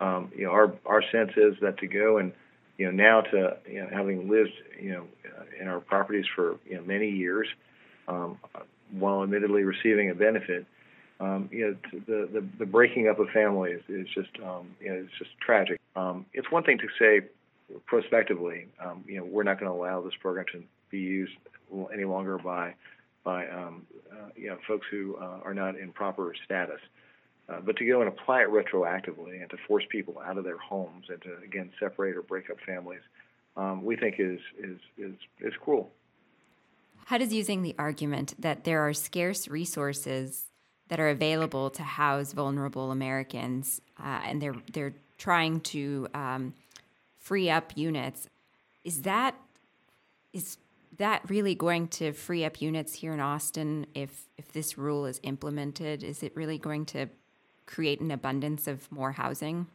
Um, 0.00 0.30
you 0.36 0.44
know, 0.44 0.50
our 0.50 0.74
our 0.84 1.02
sense 1.10 1.30
is 1.36 1.54
that 1.62 1.78
to 1.78 1.86
go 1.86 2.18
and 2.18 2.32
you 2.76 2.86
know 2.86 2.92
now 2.92 3.20
to 3.22 3.56
you 3.68 3.80
know 3.80 3.88
having 3.90 4.28
lived 4.28 4.52
you 4.78 4.90
know 4.92 5.04
in 5.58 5.66
our 5.66 5.80
properties 5.80 6.26
for 6.34 6.56
you 6.68 6.76
know 6.76 6.82
many 6.82 7.08
years, 7.08 7.48
um, 8.06 8.38
while 8.92 9.22
admittedly 9.22 9.62
receiving 9.62 10.10
a 10.10 10.14
benefit 10.14 10.66
um, 11.20 11.50
you 11.52 11.66
know, 11.66 12.00
the, 12.06 12.28
the 12.32 12.46
the 12.58 12.66
breaking 12.66 13.08
up 13.08 13.18
of 13.18 13.28
families 13.28 13.80
is 13.88 14.08
just 14.08 14.30
um, 14.42 14.74
you 14.80 14.88
know 14.88 14.94
it's 15.04 15.18
just 15.18 15.30
tragic. 15.38 15.78
Um, 15.94 16.24
it's 16.32 16.50
one 16.50 16.64
thing 16.64 16.78
to 16.78 16.88
say 16.98 17.26
prospectively, 17.86 18.66
um, 18.82 19.04
you 19.06 19.18
know, 19.18 19.24
we're 19.24 19.42
not 19.42 19.60
going 19.60 19.70
to 19.70 19.76
allow 19.76 20.00
this 20.00 20.14
program 20.20 20.46
to 20.52 20.62
be 20.90 20.98
used 20.98 21.32
any 21.92 22.04
longer 22.04 22.38
by 22.38 22.74
by 23.22 23.46
um, 23.48 23.86
uh, 24.10 24.30
you 24.34 24.48
know 24.48 24.56
folks 24.66 24.86
who 24.90 25.16
uh, 25.16 25.40
are 25.44 25.54
not 25.54 25.76
in 25.78 25.92
proper 25.92 26.32
status. 26.44 26.80
Uh, 27.48 27.60
but 27.60 27.76
to 27.76 27.84
go 27.84 28.00
and 28.00 28.08
apply 28.08 28.42
it 28.42 28.48
retroactively 28.48 29.40
and 29.40 29.50
to 29.50 29.56
force 29.66 29.82
people 29.90 30.22
out 30.24 30.38
of 30.38 30.44
their 30.44 30.58
homes 30.58 31.06
and 31.08 31.20
to 31.20 31.36
again 31.44 31.70
separate 31.80 32.16
or 32.16 32.22
break 32.22 32.48
up 32.48 32.56
families, 32.64 33.00
um, 33.56 33.84
we 33.84 33.94
think 33.94 34.16
is 34.18 34.40
is 34.58 34.78
is 34.96 35.14
is 35.40 35.52
cruel. 35.60 35.90
How 37.04 37.18
does 37.18 37.34
using 37.34 37.62
the 37.62 37.74
argument 37.76 38.34
that 38.38 38.64
there 38.64 38.80
are 38.86 38.94
scarce 38.94 39.48
resources 39.48 40.49
that 40.90 40.98
are 40.98 41.08
available 41.08 41.70
to 41.70 41.82
house 41.82 42.32
vulnerable 42.32 42.90
Americans, 42.90 43.80
uh, 43.98 44.20
and 44.26 44.42
they're 44.42 44.56
they're 44.72 44.94
trying 45.18 45.60
to 45.60 46.08
um, 46.14 46.52
free 47.18 47.48
up 47.48 47.72
units. 47.76 48.28
Is 48.84 49.02
that 49.02 49.36
is 50.32 50.58
that 50.98 51.22
really 51.30 51.54
going 51.54 51.86
to 51.88 52.12
free 52.12 52.44
up 52.44 52.60
units 52.60 52.92
here 52.94 53.14
in 53.14 53.20
Austin 53.20 53.86
if 53.94 54.26
if 54.36 54.52
this 54.52 54.76
rule 54.76 55.06
is 55.06 55.20
implemented? 55.22 56.02
Is 56.02 56.24
it 56.24 56.34
really 56.34 56.58
going 56.58 56.84
to 56.86 57.06
create 57.66 58.00
an 58.00 58.10
abundance 58.10 58.66
of 58.66 58.90
more 58.90 59.12
housing? 59.12 59.68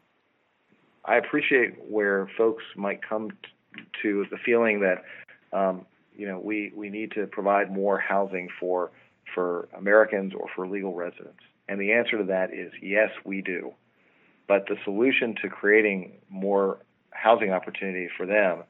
I 1.05 1.15
appreciate 1.15 1.75
where 1.87 2.29
folks 2.37 2.63
might 2.75 3.01
come 3.01 3.31
to 4.01 4.25
the 4.29 4.37
feeling 4.37 4.81
that 4.81 5.05
um, 5.53 5.85
you 6.13 6.27
know 6.27 6.39
we 6.39 6.73
we 6.75 6.89
need 6.89 7.11
to 7.11 7.25
provide 7.25 7.71
more 7.71 7.99
housing 7.99 8.49
for 8.59 8.91
for 9.35 9.67
Americans 9.77 10.33
or 10.33 10.47
for 10.55 10.67
legal 10.67 10.95
residents? 10.95 11.41
And 11.67 11.79
the 11.79 11.91
answer 11.91 12.17
to 12.17 12.23
that 12.23 12.53
is 12.53 12.71
yes, 12.81 13.09
we 13.23 13.41
do. 13.41 13.73
But 14.47 14.67
the 14.67 14.77
solution 14.83 15.35
to 15.41 15.49
creating 15.49 16.13
more 16.29 16.79
housing 17.11 17.51
opportunity 17.51 18.07
for 18.15 18.25
them 18.25 18.63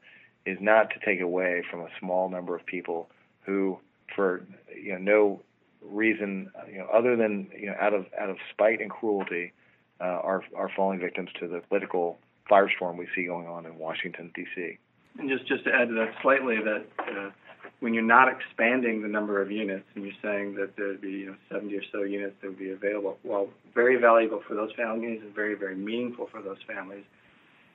is 0.44 0.58
not 0.60 0.90
to 0.90 0.96
take 1.04 1.20
away 1.20 1.62
from 1.70 1.80
a 1.80 1.88
small 2.00 2.28
number 2.28 2.54
of 2.54 2.64
people 2.66 3.08
who, 3.44 3.78
for 4.14 4.46
you 4.74 4.92
know, 4.92 4.98
no 4.98 5.42
reason 5.82 6.50
you 6.70 6.78
know, 6.78 6.86
other 6.86 7.16
than 7.16 7.48
you 7.56 7.66
know, 7.66 7.74
out 7.80 7.94
of 7.94 8.06
out 8.18 8.30
of 8.30 8.36
spite 8.52 8.80
and 8.80 8.90
cruelty, 8.90 9.52
uh, 10.00 10.04
are 10.04 10.42
are 10.56 10.70
falling 10.74 10.98
victims 10.98 11.30
to 11.40 11.48
the 11.48 11.60
political 11.68 12.18
firestorm 12.50 12.96
we 12.96 13.08
see 13.14 13.26
going 13.26 13.46
on 13.46 13.66
in 13.66 13.76
Washington 13.76 14.30
D.C. 14.34 14.78
And 15.18 15.28
just 15.28 15.46
just 15.46 15.64
to 15.64 15.74
add 15.74 15.88
to 15.88 15.94
that 15.94 16.14
slightly, 16.22 16.56
that 16.56 16.86
uh, 16.98 17.30
when 17.80 17.92
you're 17.92 18.02
not 18.02 18.28
expanding 18.28 19.02
the 19.02 19.08
number 19.08 19.40
of 19.42 19.50
units 19.50 19.84
and 19.94 20.04
you're 20.04 20.14
saying 20.22 20.54
that 20.54 20.76
there'd 20.76 21.00
be 21.00 21.10
you 21.10 21.26
know, 21.26 21.36
70 21.50 21.76
or 21.76 21.82
so 21.92 22.02
units 22.02 22.34
that 22.40 22.48
would 22.48 22.58
be 22.58 22.70
available, 22.70 23.18
well, 23.22 23.48
very 23.74 23.96
valuable 23.96 24.42
for 24.48 24.54
those 24.54 24.72
families 24.72 25.20
and 25.22 25.34
very, 25.34 25.54
very 25.54 25.76
meaningful 25.76 26.28
for 26.32 26.40
those 26.40 26.58
families, 26.66 27.04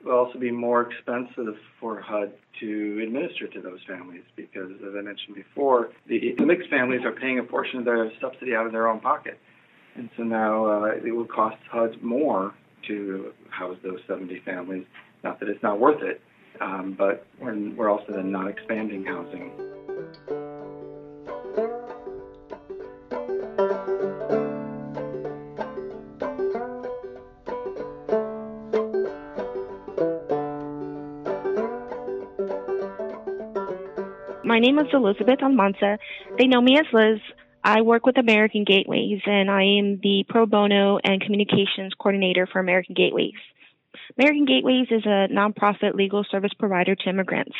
it 0.00 0.06
will 0.06 0.16
also 0.16 0.38
be 0.38 0.50
more 0.50 0.90
expensive 0.90 1.56
for 1.78 2.00
HUD 2.00 2.32
to 2.58 3.00
administer 3.02 3.46
to 3.46 3.60
those 3.60 3.78
families 3.86 4.24
because, 4.34 4.72
as 4.84 4.94
I 4.96 5.00
mentioned 5.00 5.36
before, 5.36 5.90
the, 6.08 6.34
mixed 6.40 6.68
families 6.68 7.04
are 7.04 7.12
paying 7.12 7.38
a 7.38 7.44
portion 7.44 7.78
of 7.78 7.84
their 7.84 8.10
subsidy 8.20 8.56
out 8.56 8.66
of 8.66 8.72
their 8.72 8.88
own 8.88 8.98
pocket. 8.98 9.38
And 9.94 10.10
so 10.16 10.24
now 10.24 10.66
uh, 10.66 10.84
it 11.04 11.12
will 11.14 11.26
cost 11.26 11.58
HUD 11.70 12.02
more 12.02 12.52
to 12.88 13.32
house 13.50 13.76
those 13.84 14.00
70 14.08 14.40
families. 14.40 14.84
Not 15.22 15.38
that 15.38 15.48
it's 15.48 15.62
not 15.62 15.78
worth 15.78 16.02
it, 16.02 16.20
um, 16.60 16.96
but 16.98 17.24
we're, 17.38 17.56
we're 17.70 17.90
also 17.90 18.12
then 18.12 18.32
not 18.32 18.48
expanding 18.48 19.04
housing. 19.04 19.52
Name 34.62 34.78
is 34.78 34.86
Elizabeth 34.92 35.42
Almanza. 35.42 35.98
They 36.38 36.46
know 36.46 36.60
me 36.62 36.78
as 36.78 36.86
Liz. 36.92 37.18
I 37.64 37.82
work 37.82 38.06
with 38.06 38.16
American 38.16 38.64
Gateways, 38.64 39.20
and 39.26 39.50
I 39.50 39.62
am 39.62 39.98
the 40.00 40.24
pro 40.28 40.46
bono 40.46 40.98
and 41.02 41.20
communications 41.20 41.92
coordinator 41.98 42.46
for 42.46 42.60
American 42.60 42.94
Gateways. 42.94 43.34
American 44.16 44.46
Gateways 44.46 44.86
is 44.90 45.04
a 45.04 45.26
nonprofit 45.32 45.94
legal 45.94 46.24
service 46.30 46.52
provider 46.58 46.94
to 46.94 47.08
immigrants 47.08 47.54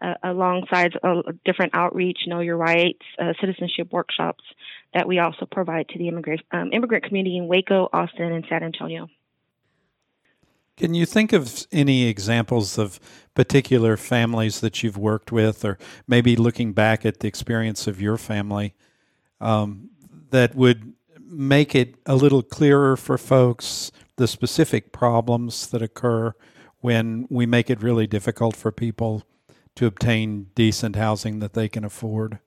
uh, 0.00 0.14
alongside 0.22 0.92
uh, 1.02 1.22
different 1.44 1.74
outreach, 1.74 2.20
know 2.26 2.40
your 2.40 2.56
rights, 2.56 3.04
uh, 3.18 3.34
citizenship 3.40 3.88
workshops 3.92 4.42
that 4.94 5.06
we 5.06 5.18
also 5.18 5.46
provide 5.50 5.88
to 5.88 5.98
the 5.98 6.08
immigrant 6.08 6.40
um, 6.52 6.70
immigrant 6.72 7.04
community 7.04 7.36
in 7.36 7.48
Waco, 7.48 7.88
Austin, 7.92 8.32
and 8.32 8.46
San 8.48 8.62
Antonio. 8.62 9.08
Can 10.80 10.94
you 10.94 11.04
think 11.04 11.34
of 11.34 11.66
any 11.70 12.04
examples 12.04 12.78
of 12.78 12.98
particular 13.34 13.98
families 13.98 14.60
that 14.60 14.82
you've 14.82 14.96
worked 14.96 15.30
with, 15.30 15.62
or 15.62 15.76
maybe 16.08 16.36
looking 16.36 16.72
back 16.72 17.04
at 17.04 17.20
the 17.20 17.28
experience 17.28 17.86
of 17.86 18.00
your 18.00 18.16
family, 18.16 18.72
um, 19.42 19.90
that 20.30 20.54
would 20.54 20.94
make 21.18 21.74
it 21.74 21.96
a 22.06 22.16
little 22.16 22.42
clearer 22.42 22.96
for 22.96 23.18
folks 23.18 23.92
the 24.16 24.26
specific 24.26 24.90
problems 24.90 25.66
that 25.66 25.82
occur 25.82 26.32
when 26.78 27.26
we 27.28 27.44
make 27.44 27.68
it 27.68 27.82
really 27.82 28.06
difficult 28.06 28.56
for 28.56 28.72
people 28.72 29.24
to 29.76 29.84
obtain 29.84 30.46
decent 30.54 30.96
housing 30.96 31.40
that 31.40 31.52
they 31.52 31.68
can 31.68 31.84
afford? 31.84 32.38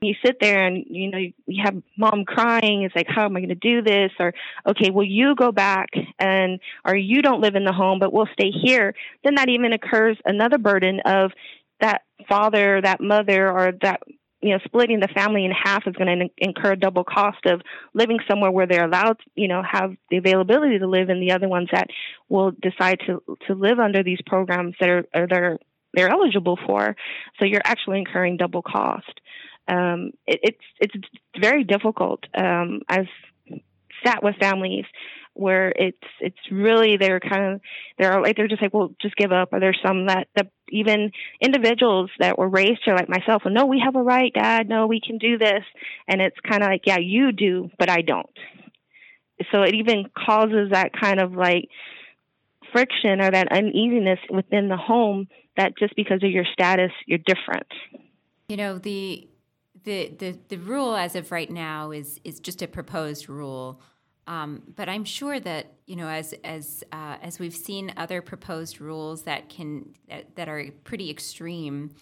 You 0.00 0.14
sit 0.24 0.38
there 0.40 0.66
and 0.66 0.84
you 0.88 1.10
know 1.10 1.18
you 1.18 1.64
have 1.64 1.82
mom 1.96 2.24
crying. 2.24 2.82
It's 2.82 2.94
like 2.94 3.08
how 3.08 3.24
am 3.24 3.36
i 3.36 3.40
going 3.40 3.48
to 3.48 3.54
do 3.54 3.82
this? 3.82 4.12
Or 4.18 4.32
okay 4.66 4.90
well 4.90 5.04
you 5.04 5.34
go 5.34 5.52
back? 5.52 5.90
And 6.18 6.60
or 6.84 6.96
you 6.96 7.22
don't 7.22 7.40
live 7.40 7.54
in 7.54 7.64
the 7.64 7.72
home 7.72 7.98
but 7.98 8.12
we'll 8.12 8.28
stay 8.32 8.50
here. 8.50 8.94
Then 9.24 9.36
that 9.36 9.48
even 9.48 9.72
occurs 9.72 10.16
another 10.24 10.58
burden 10.58 11.00
of 11.04 11.32
that 11.80 12.02
father 12.28 12.80
that 12.82 13.00
mother 13.00 13.50
or 13.50 13.72
that 13.82 14.02
you 14.40 14.50
know 14.50 14.58
splitting 14.64 15.00
the 15.00 15.08
family 15.08 15.44
in 15.44 15.50
half 15.50 15.86
is 15.86 15.94
going 15.94 16.18
to 16.18 16.28
incur 16.38 16.72
a 16.72 16.76
double 16.76 17.04
cost 17.04 17.44
of 17.46 17.60
living 17.94 18.18
somewhere 18.28 18.50
where 18.50 18.66
they're 18.66 18.84
allowed 18.84 19.16
you 19.34 19.48
know 19.48 19.62
have 19.62 19.94
the 20.10 20.16
availability 20.16 20.78
to 20.78 20.86
live 20.86 21.08
and 21.08 21.22
the 21.22 21.32
other 21.32 21.48
ones 21.48 21.68
that 21.72 21.88
will 22.28 22.52
decide 22.62 23.00
to 23.06 23.22
to 23.46 23.54
live 23.54 23.78
under 23.78 24.02
these 24.02 24.20
programs 24.26 24.74
that 24.80 24.88
are, 24.88 25.04
are 25.14 25.26
they're 25.28 25.58
they're 25.94 26.10
eligible 26.10 26.58
for. 26.66 26.94
So 27.38 27.44
you're 27.44 27.62
actually 27.64 27.98
incurring 27.98 28.36
double 28.36 28.62
cost 28.62 29.20
um, 29.68 30.12
it, 30.26 30.40
it's 30.42 30.64
it's 30.80 31.08
very 31.38 31.64
difficult. 31.64 32.24
Um, 32.34 32.80
I've 32.88 33.08
sat 34.04 34.22
with 34.22 34.36
families 34.36 34.84
where 35.34 35.72
it's 35.76 35.96
it's 36.20 36.38
really 36.50 36.96
they're 36.96 37.20
kind 37.20 37.54
of 37.54 37.60
they're 37.96 38.20
like 38.20 38.36
they're 38.36 38.48
just 38.48 38.60
like 38.60 38.74
well 38.74 38.92
just 39.00 39.16
give 39.16 39.30
up. 39.30 39.52
Or 39.52 39.60
there's 39.60 39.78
some 39.84 40.06
that 40.06 40.28
that 40.34 40.50
even 40.70 41.12
individuals 41.40 42.10
that 42.18 42.38
were 42.38 42.48
raised 42.48 42.80
here 42.84 42.94
like 42.94 43.08
myself 43.08 43.42
well 43.44 43.54
no 43.54 43.66
we 43.66 43.80
have 43.84 43.94
a 43.94 44.02
right 44.02 44.32
dad. 44.34 44.68
No 44.68 44.86
we 44.86 45.00
can 45.00 45.18
do 45.18 45.38
this. 45.38 45.62
And 46.08 46.20
it's 46.20 46.36
kind 46.40 46.62
of 46.62 46.68
like 46.68 46.82
yeah 46.86 46.98
you 46.98 47.32
do 47.32 47.70
but 47.78 47.88
I 47.88 48.02
don't. 48.02 48.26
So 49.52 49.62
it 49.62 49.74
even 49.74 50.06
causes 50.26 50.70
that 50.72 50.90
kind 50.98 51.20
of 51.20 51.34
like 51.34 51.68
friction 52.72 53.20
or 53.20 53.30
that 53.30 53.52
uneasiness 53.52 54.18
within 54.28 54.68
the 54.68 54.76
home 54.76 55.28
that 55.56 55.78
just 55.78 55.94
because 55.94 56.22
of 56.22 56.30
your 56.30 56.44
status 56.52 56.90
you're 57.06 57.18
different. 57.18 57.68
You 58.48 58.56
know 58.56 58.78
the 58.78 59.27
the, 59.88 60.08
the, 60.18 60.38
the 60.48 60.58
rule 60.58 60.94
as 60.94 61.16
of 61.16 61.32
right 61.32 61.50
now 61.50 61.90
is, 61.90 62.20
is 62.22 62.40
just 62.40 62.60
a 62.60 62.68
proposed 62.68 63.28
rule. 63.28 63.80
Um, 64.26 64.62
but 64.76 64.90
I'm 64.90 65.04
sure 65.04 65.40
that 65.40 65.72
you 65.86 65.96
know, 65.96 66.06
as 66.06 66.34
as 66.44 66.84
uh, 66.92 67.16
as 67.22 67.38
we've 67.38 67.56
seen 67.56 67.94
other 67.96 68.20
proposed 68.20 68.78
rules 68.78 69.22
that 69.22 69.48
can 69.48 69.94
that, 70.10 70.36
that 70.36 70.50
are 70.50 70.66
pretty 70.84 71.08
extreme, 71.08 71.94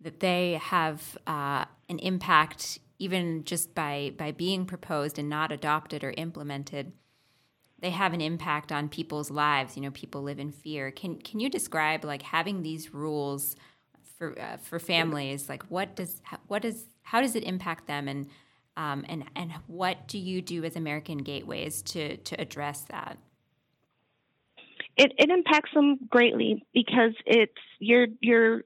that 0.00 0.20
they 0.20 0.60
have 0.62 1.18
uh, 1.26 1.64
an 1.88 1.98
impact 1.98 2.78
even 3.00 3.42
just 3.42 3.74
by 3.74 4.12
by 4.16 4.30
being 4.30 4.64
proposed 4.64 5.18
and 5.18 5.28
not 5.28 5.50
adopted 5.50 6.04
or 6.04 6.14
implemented. 6.16 6.92
They 7.80 7.90
have 7.90 8.12
an 8.14 8.20
impact 8.20 8.70
on 8.70 8.88
people's 8.88 9.32
lives. 9.32 9.74
You 9.76 9.82
know, 9.82 9.90
people 9.90 10.22
live 10.22 10.38
in 10.38 10.52
fear. 10.52 10.92
Can 10.92 11.16
can 11.16 11.40
you 11.40 11.50
describe 11.50 12.04
like 12.04 12.22
having 12.22 12.62
these 12.62 12.94
rules 12.94 13.56
for 14.16 14.38
uh, 14.38 14.58
for 14.58 14.78
families? 14.78 15.48
Like, 15.48 15.64
what 15.64 15.96
does 15.96 16.22
what 16.46 16.62
does 16.62 16.84
how 17.02 17.20
does 17.20 17.34
it 17.34 17.44
impact 17.44 17.86
them 17.86 18.08
and 18.08 18.26
um, 18.76 19.04
and 19.08 19.24
and 19.36 19.52
what 19.66 20.08
do 20.08 20.18
you 20.18 20.40
do 20.40 20.64
as 20.64 20.76
American 20.76 21.18
Gateways 21.18 21.82
to 21.82 22.16
to 22.16 22.40
address 22.40 22.82
that? 22.90 23.18
It 24.96 25.12
it 25.18 25.30
impacts 25.30 25.70
them 25.74 25.98
greatly 26.08 26.64
because 26.72 27.12
it's 27.26 27.52
you're 27.78 28.06
you're 28.20 28.62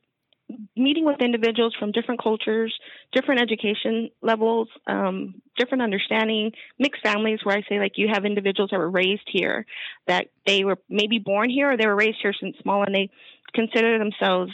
meeting 0.77 1.05
with 1.05 1.21
individuals 1.21 1.75
from 1.79 1.91
different 1.91 2.23
cultures, 2.23 2.73
different 3.13 3.41
education 3.41 4.11
levels, 4.23 4.69
um, 4.87 5.43
different 5.57 5.83
understanding, 5.83 6.53
mixed 6.79 7.03
families 7.03 7.41
where 7.43 7.57
I 7.57 7.63
say 7.69 7.81
like 7.81 7.93
you 7.97 8.09
have 8.13 8.25
individuals 8.25 8.71
that 8.71 8.79
were 8.79 8.91
raised 8.91 9.29
here, 9.33 9.67
that 10.07 10.29
they 10.47 10.65
were 10.65 10.79
maybe 10.89 11.19
born 11.19 11.51
here 11.51 11.73
or 11.73 11.77
they 11.77 11.87
were 11.87 11.97
raised 11.97 12.19
here 12.23 12.35
since 12.39 12.57
small 12.63 12.85
and 12.85 12.95
they 12.95 13.11
consider 13.55 13.99
themselves 13.99 14.53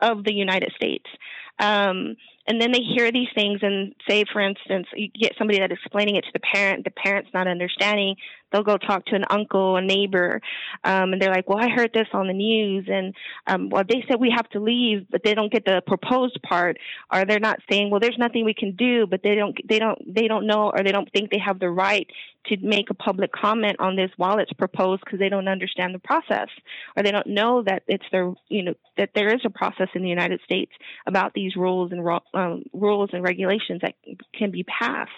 of 0.00 0.24
the 0.24 0.34
United 0.34 0.72
States. 0.76 1.06
Um, 1.58 2.16
and 2.46 2.60
then 2.60 2.72
they 2.72 2.80
hear 2.80 3.12
these 3.12 3.28
things 3.34 3.60
and 3.62 3.94
say 4.08 4.24
for 4.32 4.40
instance 4.40 4.86
you 4.94 5.08
get 5.08 5.34
somebody 5.38 5.58
that's 5.58 5.72
explaining 5.72 6.16
it 6.16 6.22
to 6.22 6.30
the 6.32 6.40
parent 6.40 6.84
the 6.84 6.90
parent's 6.90 7.30
not 7.32 7.46
understanding 7.46 8.16
they'll 8.50 8.62
go 8.62 8.76
talk 8.76 9.04
to 9.06 9.14
an 9.14 9.24
uncle 9.30 9.76
a 9.76 9.82
neighbor 9.82 10.40
um, 10.84 11.12
and 11.12 11.22
they're 11.22 11.32
like 11.32 11.48
well 11.48 11.58
i 11.58 11.68
heard 11.68 11.92
this 11.92 12.08
on 12.12 12.26
the 12.26 12.32
news 12.32 12.86
and 12.90 13.14
um, 13.46 13.68
well 13.70 13.84
they 13.88 14.04
said 14.08 14.20
we 14.20 14.32
have 14.34 14.48
to 14.48 14.60
leave 14.60 15.06
but 15.10 15.22
they 15.24 15.34
don't 15.34 15.52
get 15.52 15.64
the 15.64 15.82
proposed 15.86 16.40
part. 16.42 16.78
Or 17.12 17.24
they're 17.24 17.38
not 17.38 17.60
saying 17.70 17.90
well 17.90 18.00
there's 18.00 18.18
nothing 18.18 18.44
we 18.44 18.54
can 18.54 18.74
do 18.74 19.06
but 19.06 19.22
they 19.22 19.34
don't 19.34 19.56
they 19.68 19.78
don't 19.78 19.98
they 20.06 20.26
don't 20.26 20.46
know 20.46 20.70
or 20.70 20.82
they 20.82 20.92
don't 20.92 21.10
think 21.12 21.30
they 21.30 21.38
have 21.38 21.58
the 21.58 21.70
right 21.70 22.08
to 22.46 22.56
make 22.60 22.90
a 22.90 22.94
public 22.94 23.30
comment 23.32 23.76
on 23.78 23.94
this 23.94 24.10
while 24.16 24.38
it's 24.38 24.52
proposed 24.54 25.02
because 25.04 25.18
they 25.18 25.28
don't 25.28 25.48
understand 25.48 25.94
the 25.94 25.98
process 25.98 26.48
or 26.96 27.02
they 27.02 27.12
don't 27.12 27.26
know 27.26 27.62
that 27.62 27.82
it's 27.86 28.04
their 28.10 28.32
you 28.48 28.62
know 28.62 28.74
that 28.96 29.10
there 29.14 29.32
is 29.32 29.40
a 29.44 29.50
process 29.50 29.88
in 29.94 30.02
the 30.02 30.08
united 30.08 30.40
states 30.44 30.72
about 31.06 31.34
these 31.34 31.54
rules 31.56 31.92
and 31.92 32.04
um, 32.34 32.64
rules 32.72 33.10
and 33.12 33.22
regulations 33.22 33.80
that 33.82 33.94
can 34.34 34.50
be 34.50 34.64
passed. 34.64 35.10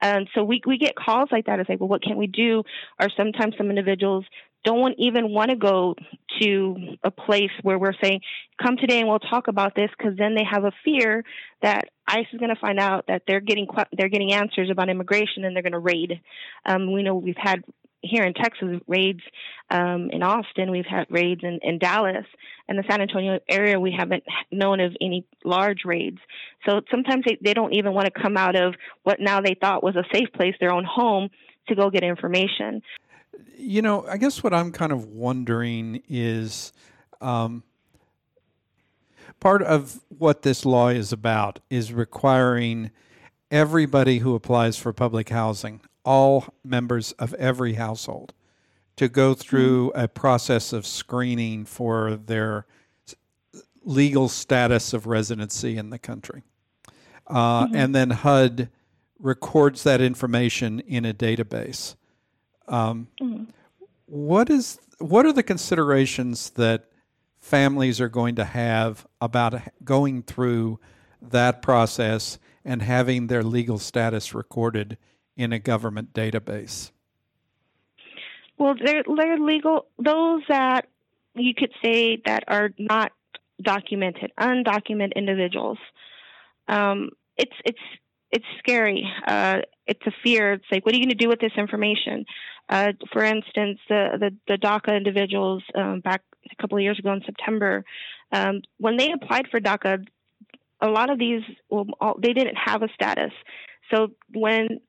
And 0.00 0.28
so 0.34 0.44
we, 0.44 0.60
we 0.66 0.78
get 0.78 0.94
calls 0.94 1.28
like 1.30 1.46
that. 1.46 1.60
It's 1.60 1.68
like, 1.68 1.80
well, 1.80 1.88
what 1.88 2.02
can 2.02 2.16
we 2.16 2.26
do? 2.26 2.62
Or 3.00 3.08
sometimes 3.16 3.54
some 3.56 3.70
individuals 3.70 4.24
don't 4.64 4.94
even 4.98 5.30
want 5.30 5.50
to 5.50 5.56
go 5.56 5.96
to 6.40 6.96
a 7.02 7.10
place 7.10 7.50
where 7.62 7.78
we're 7.78 7.94
saying, 8.00 8.20
come 8.62 8.76
today 8.76 9.00
and 9.00 9.08
we'll 9.08 9.18
talk 9.18 9.48
about 9.48 9.74
this 9.74 9.90
because 9.96 10.16
then 10.16 10.34
they 10.34 10.44
have 10.48 10.64
a 10.64 10.72
fear 10.84 11.24
that 11.62 11.88
ICE 12.06 12.26
is 12.32 12.38
going 12.38 12.54
to 12.54 12.60
find 12.60 12.78
out 12.78 13.06
that 13.08 13.22
they're 13.26 13.40
getting 13.40 13.66
they're 13.96 14.08
getting 14.08 14.32
answers 14.32 14.70
about 14.70 14.88
immigration 14.88 15.44
and 15.44 15.54
they're 15.54 15.62
going 15.62 15.72
to 15.72 15.78
raid. 15.78 16.20
Um, 16.64 16.92
we 16.92 17.02
know 17.02 17.14
we've 17.14 17.34
had 17.36 17.64
here 18.02 18.24
in 18.24 18.34
Texas 18.34 18.80
raids 18.86 19.20
um, 19.70 20.10
in 20.10 20.22
Austin. 20.22 20.70
We've 20.70 20.84
had 20.84 21.06
raids 21.08 21.42
in, 21.42 21.60
in 21.62 21.78
Dallas. 21.78 22.26
and 22.68 22.78
the 22.78 22.84
San 22.88 23.00
Antonio 23.00 23.38
area, 23.48 23.78
we 23.78 23.94
haven't 23.96 24.24
known 24.50 24.80
of 24.80 24.94
any 25.00 25.24
large 25.44 25.84
raids. 25.84 26.18
So 26.66 26.80
sometimes 26.90 27.24
they, 27.26 27.38
they 27.40 27.54
don't 27.54 27.72
even 27.72 27.94
want 27.94 28.12
to 28.12 28.20
come 28.20 28.36
out 28.36 28.56
of 28.56 28.74
what 29.04 29.20
now 29.20 29.40
they 29.40 29.56
thought 29.60 29.82
was 29.82 29.96
a 29.96 30.04
safe 30.12 30.28
place, 30.34 30.54
their 30.60 30.72
own 30.72 30.84
home, 30.84 31.30
to 31.68 31.74
go 31.74 31.90
get 31.90 32.02
information. 32.02 32.82
You 33.56 33.82
know, 33.82 34.04
I 34.06 34.16
guess 34.16 34.42
what 34.42 34.52
I'm 34.52 34.72
kind 34.72 34.92
of 34.92 35.06
wondering 35.06 36.02
is 36.08 36.72
um, 37.20 37.62
part 39.38 39.62
of 39.62 40.00
what 40.08 40.42
this 40.42 40.64
law 40.64 40.88
is 40.88 41.12
about 41.12 41.60
is 41.70 41.92
requiring 41.92 42.90
everybody 43.50 44.18
who 44.18 44.34
applies 44.34 44.76
for 44.76 44.92
public 44.92 45.28
housing 45.28 45.80
all 46.04 46.46
members 46.64 47.12
of 47.12 47.34
every 47.34 47.74
household 47.74 48.32
to 48.96 49.08
go 49.08 49.34
through 49.34 49.90
mm-hmm. 49.90 50.00
a 50.00 50.08
process 50.08 50.72
of 50.72 50.86
screening 50.86 51.64
for 51.64 52.16
their 52.16 52.66
legal 53.84 54.28
status 54.28 54.92
of 54.92 55.06
residency 55.06 55.76
in 55.76 55.90
the 55.90 55.98
country. 55.98 56.42
Uh, 57.26 57.66
mm-hmm. 57.66 57.76
And 57.76 57.94
then 57.94 58.10
HUD 58.10 58.68
records 59.18 59.82
that 59.84 60.00
information 60.00 60.80
in 60.80 61.04
a 61.04 61.14
database. 61.14 61.94
Um, 62.68 63.08
mm-hmm. 63.20 63.44
what 64.06 64.50
is 64.50 64.78
what 64.98 65.26
are 65.26 65.32
the 65.32 65.42
considerations 65.42 66.50
that 66.50 66.84
families 67.40 68.00
are 68.00 68.08
going 68.08 68.36
to 68.36 68.44
have 68.44 69.04
about 69.20 69.60
going 69.82 70.22
through 70.22 70.78
that 71.20 71.60
process 71.60 72.38
and 72.64 72.82
having 72.82 73.26
their 73.26 73.42
legal 73.42 73.78
status 73.78 74.32
recorded 74.32 74.96
in 75.36 75.52
a 75.52 75.58
government 75.58 76.12
database? 76.12 76.90
Well, 78.58 78.74
they're, 78.82 79.02
they're 79.16 79.38
legal. 79.38 79.86
Those 79.98 80.42
that 80.48 80.86
you 81.34 81.54
could 81.54 81.72
say 81.82 82.20
that 82.26 82.44
are 82.48 82.70
not 82.78 83.12
documented, 83.60 84.32
undocumented 84.38 85.14
individuals. 85.16 85.78
Um, 86.68 87.10
it's 87.36 87.54
it's 87.64 87.78
it's 88.30 88.44
scary. 88.58 89.08
Uh, 89.26 89.60
it's 89.86 90.06
a 90.06 90.12
fear. 90.22 90.54
It's 90.54 90.64
like, 90.70 90.86
what 90.86 90.94
are 90.94 90.98
you 90.98 91.04
going 91.04 91.16
to 91.16 91.22
do 91.22 91.28
with 91.28 91.40
this 91.40 91.52
information? 91.56 92.24
Uh, 92.68 92.92
for 93.12 93.24
instance, 93.24 93.78
the 93.88 94.18
the, 94.18 94.36
the 94.48 94.58
DACA 94.58 94.96
individuals 94.96 95.62
um, 95.74 96.00
back 96.00 96.22
a 96.50 96.60
couple 96.60 96.78
of 96.78 96.82
years 96.82 96.98
ago 96.98 97.12
in 97.12 97.22
September, 97.24 97.84
um, 98.32 98.62
when 98.78 98.96
they 98.96 99.12
applied 99.12 99.48
for 99.50 99.60
DACA, 99.60 100.06
a 100.80 100.88
lot 100.88 101.10
of 101.10 101.18
these 101.18 101.42
well, 101.68 101.86
all, 102.00 102.16
they 102.18 102.32
didn't 102.32 102.56
have 102.56 102.82
a 102.82 102.88
status. 102.94 103.32
So 103.92 104.12
when 104.32 104.80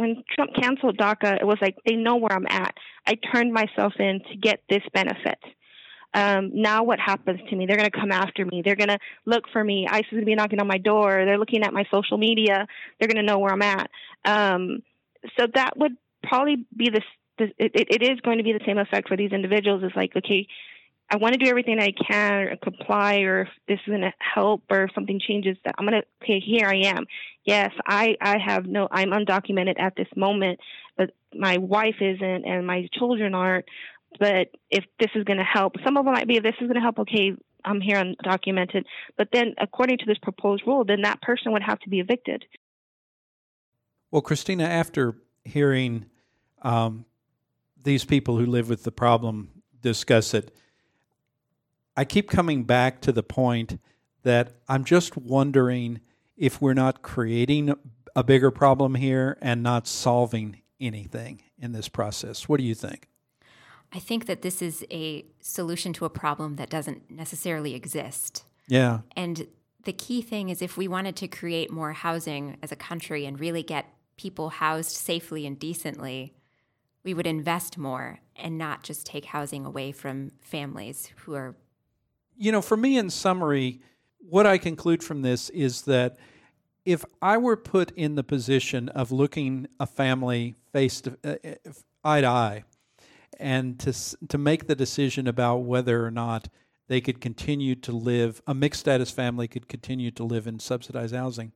when 0.00 0.24
Trump 0.34 0.54
canceled 0.54 0.96
DACA, 0.96 1.40
it 1.40 1.46
was 1.46 1.58
like 1.60 1.76
they 1.86 1.94
know 1.94 2.16
where 2.16 2.32
I'm 2.32 2.46
at. 2.48 2.74
I 3.06 3.16
turned 3.32 3.52
myself 3.52 3.92
in 3.98 4.20
to 4.30 4.36
get 4.36 4.62
this 4.68 4.82
benefit. 4.94 5.38
Um, 6.14 6.50
now 6.54 6.82
what 6.82 6.98
happens 6.98 7.40
to 7.48 7.56
me? 7.56 7.66
They're 7.66 7.76
going 7.76 7.90
to 7.90 8.00
come 8.00 8.10
after 8.10 8.44
me. 8.44 8.62
They're 8.64 8.76
going 8.76 8.88
to 8.88 8.98
look 9.26 9.44
for 9.52 9.62
me. 9.62 9.86
ICE 9.88 10.00
is 10.00 10.10
going 10.10 10.22
to 10.22 10.26
be 10.26 10.34
knocking 10.34 10.60
on 10.60 10.66
my 10.66 10.78
door. 10.78 11.24
They're 11.24 11.38
looking 11.38 11.62
at 11.62 11.72
my 11.72 11.84
social 11.92 12.18
media. 12.18 12.66
They're 12.98 13.08
going 13.08 13.24
to 13.24 13.30
know 13.30 13.38
where 13.38 13.52
I'm 13.52 13.62
at. 13.62 13.90
Um, 14.24 14.82
so 15.38 15.46
that 15.54 15.76
would 15.76 15.92
probably 16.22 16.66
be 16.76 16.90
the, 16.90 17.02
the 17.38 17.44
it, 17.58 17.72
it 17.74 18.02
is 18.02 18.20
going 18.20 18.38
to 18.38 18.44
be 18.44 18.52
the 18.52 18.64
same 18.66 18.78
effect 18.78 19.06
for 19.06 19.16
these 19.16 19.32
individuals. 19.32 19.82
It's 19.84 19.94
like, 19.94 20.16
okay, 20.16 20.48
I 21.10 21.16
want 21.16 21.32
to 21.32 21.44
do 21.44 21.50
everything 21.50 21.80
I 21.80 21.90
can 21.90 22.32
or 22.32 22.56
comply, 22.56 23.20
or 23.20 23.42
if 23.42 23.48
this 23.66 23.80
is 23.80 23.88
going 23.88 24.02
to 24.02 24.12
help, 24.18 24.62
or 24.70 24.84
if 24.84 24.94
something 24.94 25.20
changes, 25.20 25.56
that 25.64 25.74
I'm 25.76 25.86
going 25.86 26.00
to. 26.00 26.06
Okay, 26.22 26.40
here 26.40 26.68
I 26.68 26.88
am. 26.88 27.06
Yes, 27.44 27.70
I 27.86 28.16
I 28.20 28.38
have 28.38 28.66
no. 28.66 28.86
I'm 28.90 29.10
undocumented 29.10 29.80
at 29.80 29.96
this 29.96 30.06
moment, 30.16 30.60
but 30.96 31.10
my 31.34 31.58
wife 31.58 31.96
isn't, 32.00 32.44
and 32.44 32.66
my 32.66 32.88
children 32.92 33.34
aren't. 33.34 33.64
But 34.18 34.48
if 34.70 34.84
this 34.98 35.10
is 35.14 35.24
going 35.24 35.38
to 35.38 35.44
help, 35.44 35.74
some 35.84 35.96
of 35.96 36.04
them 36.04 36.14
might 36.14 36.28
be. 36.28 36.36
If 36.36 36.42
this 36.44 36.54
is 36.60 36.66
going 36.66 36.74
to 36.74 36.80
help, 36.80 36.98
okay, 37.00 37.32
I'm 37.64 37.80
here 37.80 37.96
undocumented. 37.96 38.84
But 39.16 39.28
then, 39.32 39.54
according 39.60 39.98
to 39.98 40.06
this 40.06 40.18
proposed 40.18 40.62
rule, 40.66 40.84
then 40.84 41.02
that 41.02 41.22
person 41.22 41.52
would 41.52 41.62
have 41.62 41.80
to 41.80 41.88
be 41.88 42.00
evicted. 42.00 42.44
Well, 44.10 44.22
Christina, 44.22 44.64
after 44.64 45.16
hearing 45.44 46.06
um, 46.62 47.04
these 47.82 48.04
people 48.04 48.36
who 48.36 48.46
live 48.46 48.68
with 48.68 48.84
the 48.84 48.92
problem 48.92 49.62
discuss 49.80 50.34
it, 50.34 50.54
I 51.96 52.04
keep 52.04 52.30
coming 52.30 52.64
back 52.64 53.00
to 53.02 53.12
the 53.12 53.22
point 53.22 53.78
that 54.22 54.54
I'm 54.68 54.84
just 54.84 55.16
wondering 55.16 56.00
if 56.36 56.60
we're 56.60 56.74
not 56.74 57.02
creating 57.02 57.74
a 58.16 58.24
bigger 58.24 58.50
problem 58.50 58.94
here 58.94 59.36
and 59.40 59.62
not 59.62 59.86
solving 59.86 60.62
anything 60.80 61.42
in 61.58 61.72
this 61.72 61.88
process. 61.88 62.48
What 62.48 62.58
do 62.58 62.64
you 62.64 62.74
think? 62.74 63.08
I 63.92 63.98
think 63.98 64.26
that 64.26 64.42
this 64.42 64.62
is 64.62 64.84
a 64.90 65.26
solution 65.40 65.92
to 65.94 66.04
a 66.04 66.10
problem 66.10 66.56
that 66.56 66.70
doesn't 66.70 67.10
necessarily 67.10 67.74
exist. 67.74 68.44
Yeah. 68.68 69.00
And 69.16 69.48
the 69.84 69.92
key 69.92 70.22
thing 70.22 70.48
is 70.48 70.62
if 70.62 70.76
we 70.76 70.86
wanted 70.86 71.16
to 71.16 71.28
create 71.28 71.70
more 71.70 71.92
housing 71.92 72.56
as 72.62 72.70
a 72.70 72.76
country 72.76 73.26
and 73.26 73.40
really 73.40 73.62
get 73.62 73.86
people 74.16 74.50
housed 74.50 74.90
safely 74.90 75.46
and 75.46 75.58
decently, 75.58 76.34
we 77.02 77.14
would 77.14 77.26
invest 77.26 77.78
more 77.78 78.20
and 78.36 78.58
not 78.58 78.82
just 78.82 79.06
take 79.06 79.24
housing 79.26 79.64
away 79.64 79.92
from 79.92 80.32
families 80.40 81.10
who 81.24 81.34
are. 81.34 81.56
You 82.40 82.52
know, 82.52 82.62
for 82.62 82.76
me, 82.76 82.96
in 82.96 83.10
summary, 83.10 83.82
what 84.18 84.46
I 84.46 84.56
conclude 84.56 85.04
from 85.04 85.20
this 85.20 85.50
is 85.50 85.82
that 85.82 86.16
if 86.86 87.04
I 87.20 87.36
were 87.36 87.56
put 87.56 87.90
in 87.92 88.14
the 88.14 88.24
position 88.24 88.88
of 88.88 89.12
looking 89.12 89.66
a 89.78 89.86
family 89.86 90.54
face 90.72 91.02
to 91.02 91.18
uh, 91.22 91.34
uh 91.44 91.72
eye 92.02 92.22
to 92.22 92.26
eye 92.26 92.64
and 93.38 93.78
to 93.80 93.92
to 94.28 94.38
make 94.38 94.66
the 94.66 94.74
decision 94.74 95.28
about 95.28 95.58
whether 95.58 96.02
or 96.06 96.10
not 96.10 96.48
they 96.88 97.02
could 97.02 97.20
continue 97.20 97.74
to 97.74 97.92
live 97.92 98.40
a 98.46 98.54
mixed 98.54 98.80
status 98.80 99.10
family 99.10 99.46
could 99.46 99.68
continue 99.68 100.10
to 100.10 100.24
live 100.24 100.46
in 100.46 100.58
subsidized 100.58 101.14
housing 101.14 101.52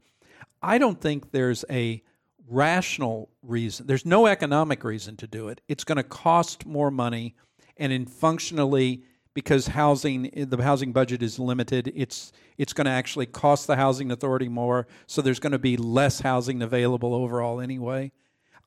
i 0.63 0.77
don't 0.77 1.01
think 1.01 1.31
there's 1.31 1.65
a 1.71 2.03
rational 2.47 3.31
reason 3.43 3.87
there's 3.87 4.05
no 4.05 4.27
economic 4.27 4.85
reason 4.85 5.17
to 5.17 5.27
do 5.27 5.49
it. 5.49 5.61
It's 5.69 5.85
going 5.85 5.97
to 5.97 6.03
cost 6.03 6.67
more 6.67 6.91
money 6.91 7.35
and 7.77 7.93
in 7.93 8.07
functionally 8.07 9.03
because 9.35 9.69
housing 9.69 10.31
the 10.35 10.63
housing 10.63 10.93
budget 10.93 11.23
is 11.23 11.39
limited. 11.39 11.93
It's 11.95 12.33
it's 12.57 12.73
going 12.73 12.87
to 12.87 12.91
actually 12.91 13.27
cost 13.27 13.67
the 13.67 13.77
housing 13.77 14.11
authority 14.11 14.49
more 14.49 14.87
so 15.07 15.21
there's 15.21 15.41
going 15.41 15.53
to 15.53 15.59
be 15.59 15.77
less 15.77 16.21
housing 16.21 16.63
available 16.63 17.15
overall 17.15 17.61
anyway. 17.61 18.13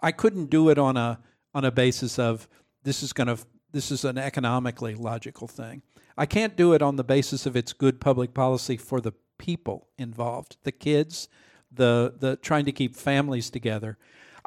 I 0.02 0.12
couldn't 0.12 0.50
do 0.50 0.70
it 0.70 0.78
on 0.78 0.98
a 0.98 1.20
on 1.56 1.66
a 1.66 1.72
basis 1.72 2.20
of 2.20 2.48
this 2.84 3.02
is 3.02 3.14
going 3.14 3.28
to 3.28 3.38
this 3.72 3.92
is 3.92 4.06
an 4.06 4.18
economically 4.18 4.96
logical 4.96 5.48
thing. 5.48 5.82
I 6.18 6.26
can't 6.26 6.56
do 6.56 6.74
it 6.74 6.82
on 6.82 6.96
the 6.96 7.04
basis 7.04 7.46
of 7.46 7.56
its 7.56 7.74
good 7.74 8.02
public 8.02 8.34
policy 8.34 8.78
for 8.78 9.00
the 9.02 9.14
people 9.38 9.88
involved 9.98 10.58
the 10.64 10.72
kids 10.72 11.30
the 11.72 12.14
the 12.20 12.36
trying 12.38 12.66
to 12.66 12.72
keep 12.72 12.96
families 12.96 13.50
together 13.50 13.98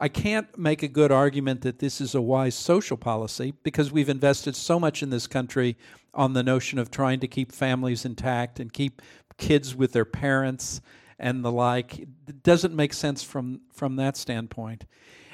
I 0.03 0.09
can't 0.09 0.59
make 0.59 0.83
a 0.83 0.89
good 0.89 1.13
argument 1.13 1.61
that 1.61 1.79
this 1.79 2.01
is 2.01 2.15
a 2.15 2.23
wise 2.23 2.55
social 2.55 2.97
policy 2.97 3.53
because 3.63 3.93
we've 3.93 4.09
invested 4.09 4.57
so 4.57 4.81
much 4.81 5.03
in 5.03 5.11
this 5.11 5.27
country 5.27 5.77
on 6.15 6.33
the 6.33 6.43
notion 6.43 6.79
of 6.79 6.91
trying 6.91 7.21
to 7.21 7.29
keep 7.29 7.53
families 7.53 8.07
intact 8.07 8.59
and 8.59 8.73
keep 8.73 9.03
kids 9.37 9.77
with 9.77 9.93
their 9.93 10.07
parents 10.07 10.81
and 11.19 11.45
the 11.45 11.53
like. 11.53 11.99
It 11.99 12.43
doesn't 12.43 12.75
make 12.75 12.95
sense 12.95 13.23
from, 13.23 13.61
from 13.73 13.97
that 13.97 14.17
standpoint. 14.17 14.87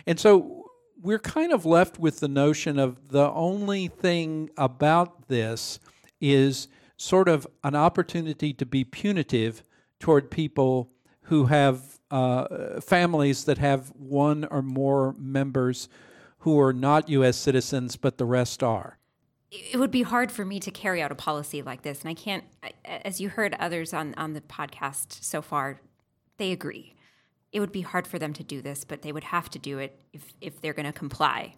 And 0.05 0.18
so 0.18 0.70
we're 1.00 1.20
kind 1.20 1.52
of 1.52 1.64
left 1.64 2.00
with 2.00 2.18
the 2.18 2.29
notion 2.29 2.79
of 2.81 3.11
the 3.11 3.31
only 3.31 3.87
thing 3.87 4.50
about 4.57 5.29
this 5.29 5.79
is 6.20 6.66
sort 6.96 7.29
of 7.29 7.46
an 7.62 7.76
opportunity 7.76 8.52
to 8.55 8.66
be 8.66 8.83
punitive 8.83 9.62
toward 10.00 10.29
people 10.29 10.90
who 11.22 11.46
have 11.46 11.95
uh, 12.10 12.80
families 12.80 13.44
that 13.44 13.58
have 13.58 13.88
one 13.96 14.44
or 14.44 14.62
more 14.62 15.14
members 15.18 15.88
who 16.40 16.60
are 16.60 16.72
not 16.72 17.08
U.S. 17.08 17.36
citizens, 17.36 17.96
but 17.96 18.18
the 18.18 18.24
rest 18.24 18.62
are. 18.62 18.98
It 19.50 19.78
would 19.78 19.90
be 19.90 20.02
hard 20.02 20.30
for 20.30 20.44
me 20.44 20.60
to 20.60 20.70
carry 20.70 21.00
out 21.02 21.12
a 21.12 21.14
policy 21.14 21.62
like 21.62 21.82
this, 21.82 22.02
and 22.02 22.10
I 22.10 22.14
can't. 22.14 22.44
As 22.84 23.20
you 23.20 23.28
heard 23.28 23.54
others 23.58 23.92
on 23.92 24.14
on 24.16 24.32
the 24.32 24.40
podcast 24.40 25.22
so 25.22 25.40
far, 25.40 25.80
they 26.36 26.52
agree. 26.52 26.94
It 27.52 27.60
would 27.60 27.72
be 27.72 27.80
hard 27.80 28.06
for 28.06 28.18
them 28.18 28.32
to 28.34 28.42
do 28.42 28.60
this, 28.60 28.84
but 28.84 29.02
they 29.02 29.12
would 29.12 29.24
have 29.24 29.48
to 29.50 29.58
do 29.58 29.78
it 29.78 29.98
if 30.12 30.34
if 30.40 30.60
they're 30.60 30.72
going 30.72 30.86
to 30.86 30.92
comply. 30.92 31.54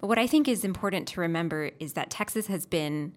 But 0.00 0.08
what 0.08 0.18
I 0.18 0.26
think 0.26 0.48
is 0.48 0.64
important 0.64 1.08
to 1.08 1.20
remember 1.20 1.70
is 1.80 1.94
that 1.94 2.10
Texas 2.10 2.46
has 2.48 2.66
been 2.66 3.12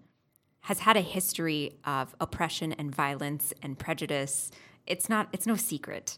has 0.62 0.80
had 0.80 0.96
a 0.96 1.00
history 1.00 1.78
of 1.84 2.14
oppression 2.20 2.72
and 2.72 2.94
violence 2.94 3.52
and 3.62 3.78
prejudice. 3.78 4.50
It's 4.86 5.08
not 5.08 5.28
it's 5.32 5.46
no 5.46 5.56
secret. 5.56 6.16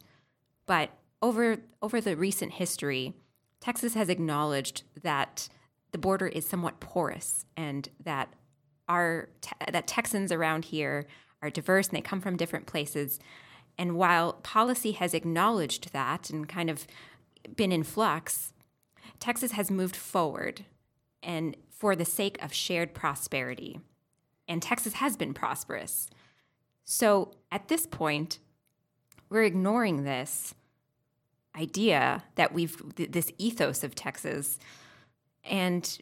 But 0.72 0.88
over 1.20 1.58
over 1.82 2.00
the 2.00 2.16
recent 2.16 2.52
history, 2.52 3.12
Texas 3.61 3.92
has 3.92 4.08
acknowledged 4.08 4.85
that 5.02 5.50
the 5.90 5.98
border 5.98 6.26
is 6.26 6.48
somewhat 6.48 6.80
porous 6.80 7.44
and 7.58 7.90
that 8.02 8.32
our 8.88 9.28
that 9.70 9.87
Texans 9.87 10.32
around 10.32 10.64
here 10.64 11.06
are 11.42 11.50
diverse 11.50 11.88
and 11.88 11.98
they 11.98 12.00
come 12.00 12.22
from 12.22 12.38
different 12.38 12.64
places. 12.64 13.20
And 13.76 13.96
while 13.96 14.32
policy 14.32 14.92
has 14.92 15.12
acknowledged 15.12 15.92
that 15.92 16.30
and 16.30 16.48
kind 16.48 16.70
of 16.70 16.87
been 17.54 17.70
in 17.70 17.82
flux, 17.82 18.54
Texas 19.20 19.52
has 19.52 19.70
moved 19.70 19.94
forward 19.94 20.64
and 21.22 21.54
for 21.68 21.94
the 21.94 22.06
sake 22.06 22.42
of 22.42 22.54
shared 22.54 22.94
prosperity. 22.94 23.78
And 24.48 24.62
Texas 24.62 24.94
has 24.94 25.18
been 25.18 25.35
prosperous. 25.35 26.08
So 26.82 27.32
at 27.50 27.68
this 27.68 27.85
point, 27.85 28.38
we're 29.28 29.44
ignoring 29.44 30.04
this 30.04 30.54
idea 31.57 32.23
that 32.37 32.53
we've 32.53 32.81
this 32.95 33.33
ethos 33.38 33.85
of 33.85 33.95
Texas 33.95 34.59
and 35.45 35.99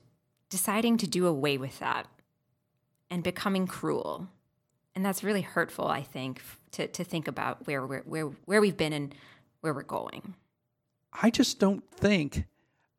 deciding 0.48 0.96
to 0.98 1.06
do 1.06 1.26
away 1.26 1.58
with 1.58 1.78
that 1.78 2.06
and 3.10 3.22
becoming 3.22 3.66
cruel. 3.66 4.28
And 4.94 5.04
that's 5.04 5.24
really 5.24 5.40
hurtful, 5.40 5.88
I 5.88 6.02
think, 6.02 6.42
to, 6.72 6.86
to 6.88 7.04
think 7.04 7.28
about 7.28 7.66
where 7.66 7.86
we're, 7.86 8.02
where 8.02 8.26
where 8.44 8.60
we've 8.60 8.76
been 8.76 8.92
and 8.92 9.14
where 9.60 9.72
we're 9.72 9.82
going. 9.82 10.34
I 11.12 11.30
just 11.30 11.58
don't 11.58 11.88
think 11.90 12.44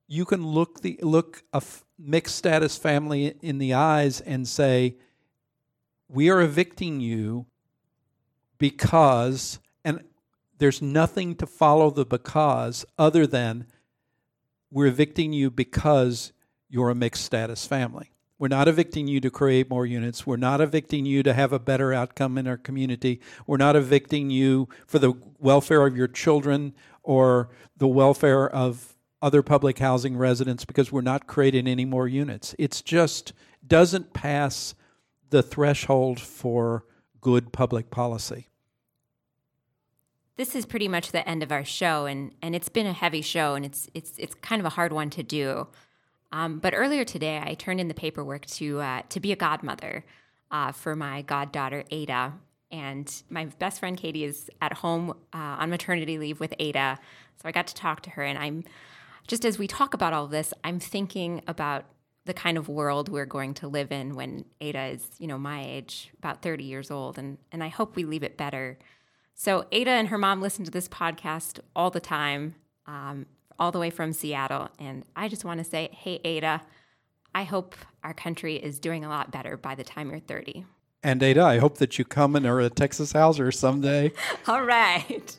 you 0.07 0.25
can 0.25 0.45
look 0.45 0.81
the 0.81 0.99
look 1.01 1.43
a 1.53 1.57
f- 1.57 1.85
mixed 1.97 2.35
status 2.35 2.77
family 2.77 3.35
in 3.41 3.57
the 3.57 3.73
eyes 3.73 4.19
and 4.19 4.47
say 4.47 4.95
we 6.09 6.29
are 6.29 6.41
evicting 6.41 6.99
you 6.99 7.45
because 8.57 9.59
there's 10.61 10.79
nothing 10.79 11.33
to 11.33 11.47
follow 11.47 11.89
the 11.89 12.05
because 12.05 12.85
other 12.99 13.25
than 13.25 13.65
we're 14.69 14.85
evicting 14.85 15.33
you 15.33 15.49
because 15.49 16.33
you're 16.69 16.91
a 16.91 16.95
mixed 16.95 17.25
status 17.25 17.65
family. 17.65 18.11
We're 18.37 18.47
not 18.47 18.67
evicting 18.67 19.07
you 19.07 19.19
to 19.21 19.31
create 19.31 19.71
more 19.71 19.87
units. 19.87 20.27
We're 20.27 20.37
not 20.37 20.61
evicting 20.61 21.07
you 21.07 21.23
to 21.23 21.33
have 21.33 21.51
a 21.51 21.57
better 21.57 21.91
outcome 21.91 22.37
in 22.37 22.45
our 22.45 22.57
community. 22.57 23.21
We're 23.47 23.57
not 23.57 23.75
evicting 23.75 24.29
you 24.29 24.69
for 24.85 24.99
the 24.99 25.13
welfare 25.39 25.87
of 25.87 25.97
your 25.97 26.07
children 26.07 26.75
or 27.01 27.49
the 27.75 27.87
welfare 27.87 28.47
of 28.47 28.95
other 29.19 29.41
public 29.41 29.79
housing 29.79 30.15
residents 30.15 30.63
because 30.63 30.91
we're 30.91 31.01
not 31.01 31.25
creating 31.25 31.67
any 31.67 31.85
more 31.85 32.07
units. 32.07 32.53
It's 32.59 32.83
just 32.83 33.33
doesn't 33.65 34.13
pass 34.13 34.75
the 35.31 35.41
threshold 35.41 36.19
for 36.19 36.85
good 37.19 37.51
public 37.51 37.89
policy 37.89 38.50
this 40.41 40.55
is 40.55 40.65
pretty 40.65 40.87
much 40.87 41.11
the 41.11 41.27
end 41.29 41.43
of 41.43 41.51
our 41.51 41.63
show, 41.63 42.07
and 42.07 42.31
and 42.41 42.55
it's 42.55 42.67
been 42.67 42.87
a 42.87 42.93
heavy 42.93 43.21
show, 43.21 43.53
and 43.53 43.63
it's 43.63 43.87
it's 43.93 44.13
it's 44.17 44.33
kind 44.33 44.59
of 44.59 44.65
a 44.65 44.69
hard 44.69 44.91
one 44.91 45.11
to 45.11 45.21
do. 45.21 45.67
Um, 46.31 46.57
but 46.57 46.73
earlier 46.75 47.05
today, 47.05 47.39
I 47.45 47.53
turned 47.53 47.79
in 47.79 47.87
the 47.89 47.93
paperwork 47.93 48.47
to 48.57 48.79
uh, 48.79 49.01
to 49.09 49.19
be 49.19 49.31
a 49.31 49.35
godmother 49.35 50.03
uh, 50.49 50.71
for 50.71 50.95
my 50.95 51.21
goddaughter 51.21 51.83
Ada, 51.91 52.33
and 52.71 53.21
my 53.29 53.45
best 53.59 53.79
friend 53.79 53.95
Katie 53.95 54.23
is 54.23 54.49
at 54.59 54.73
home 54.73 55.11
uh, 55.31 55.61
on 55.61 55.69
maternity 55.69 56.17
leave 56.17 56.39
with 56.39 56.55
Ada, 56.57 56.97
so 57.39 57.47
I 57.47 57.51
got 57.51 57.67
to 57.67 57.75
talk 57.75 58.01
to 58.01 58.09
her, 58.09 58.23
and 58.23 58.39
I'm 58.39 58.63
just 59.27 59.45
as 59.45 59.59
we 59.59 59.67
talk 59.67 59.93
about 59.93 60.11
all 60.11 60.25
this, 60.25 60.55
I'm 60.63 60.79
thinking 60.79 61.43
about 61.47 61.85
the 62.25 62.33
kind 62.33 62.57
of 62.57 62.67
world 62.67 63.09
we're 63.09 63.27
going 63.27 63.53
to 63.55 63.67
live 63.67 63.91
in 63.91 64.15
when 64.15 64.45
Ada 64.59 64.85
is, 64.85 65.07
you 65.19 65.27
know, 65.27 65.37
my 65.37 65.63
age, 65.63 66.09
about 66.17 66.41
30 66.41 66.63
years 66.63 66.89
old, 66.89 67.19
and 67.19 67.37
and 67.51 67.63
I 67.63 67.67
hope 67.67 67.95
we 67.95 68.05
leave 68.05 68.23
it 68.23 68.37
better 68.37 68.79
so 69.33 69.65
Ada 69.71 69.91
and 69.91 70.07
her 70.09 70.17
mom 70.17 70.41
listen 70.41 70.65
to 70.65 70.71
this 70.71 70.87
podcast 70.87 71.59
all 71.75 71.89
the 71.89 71.99
time, 71.99 72.55
um, 72.85 73.25
all 73.57 73.71
the 73.71 73.79
way 73.79 73.89
from 73.89 74.13
Seattle. 74.13 74.69
And 74.79 75.03
I 75.15 75.27
just 75.27 75.45
want 75.45 75.59
to 75.59 75.63
say, 75.63 75.89
hey, 75.93 76.19
Ada, 76.23 76.61
I 77.33 77.43
hope 77.43 77.75
our 78.03 78.13
country 78.13 78.55
is 78.55 78.79
doing 78.79 79.05
a 79.05 79.09
lot 79.09 79.31
better 79.31 79.57
by 79.57 79.75
the 79.75 79.83
time 79.83 80.09
you're 80.09 80.19
30. 80.19 80.65
And 81.03 81.23
Ada, 81.23 81.41
I 81.41 81.57
hope 81.57 81.79
that 81.79 81.97
you 81.97 82.05
come 82.05 82.35
and 82.35 82.45
are 82.45 82.59
a 82.59 82.69
Texas 82.69 83.13
Houser 83.13 83.51
someday. 83.51 84.11
all 84.47 84.63
right. 84.63 85.35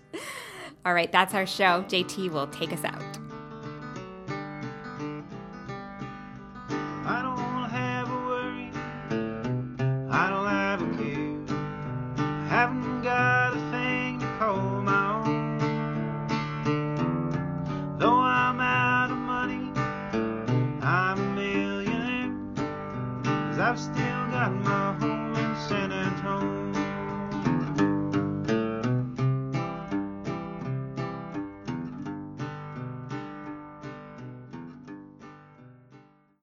All 0.84 0.94
right, 0.94 1.12
that's 1.12 1.34
our 1.34 1.46
show. 1.46 1.84
JT 1.88 2.30
will 2.32 2.48
take 2.48 2.72
us 2.72 2.84
out. 2.84 3.21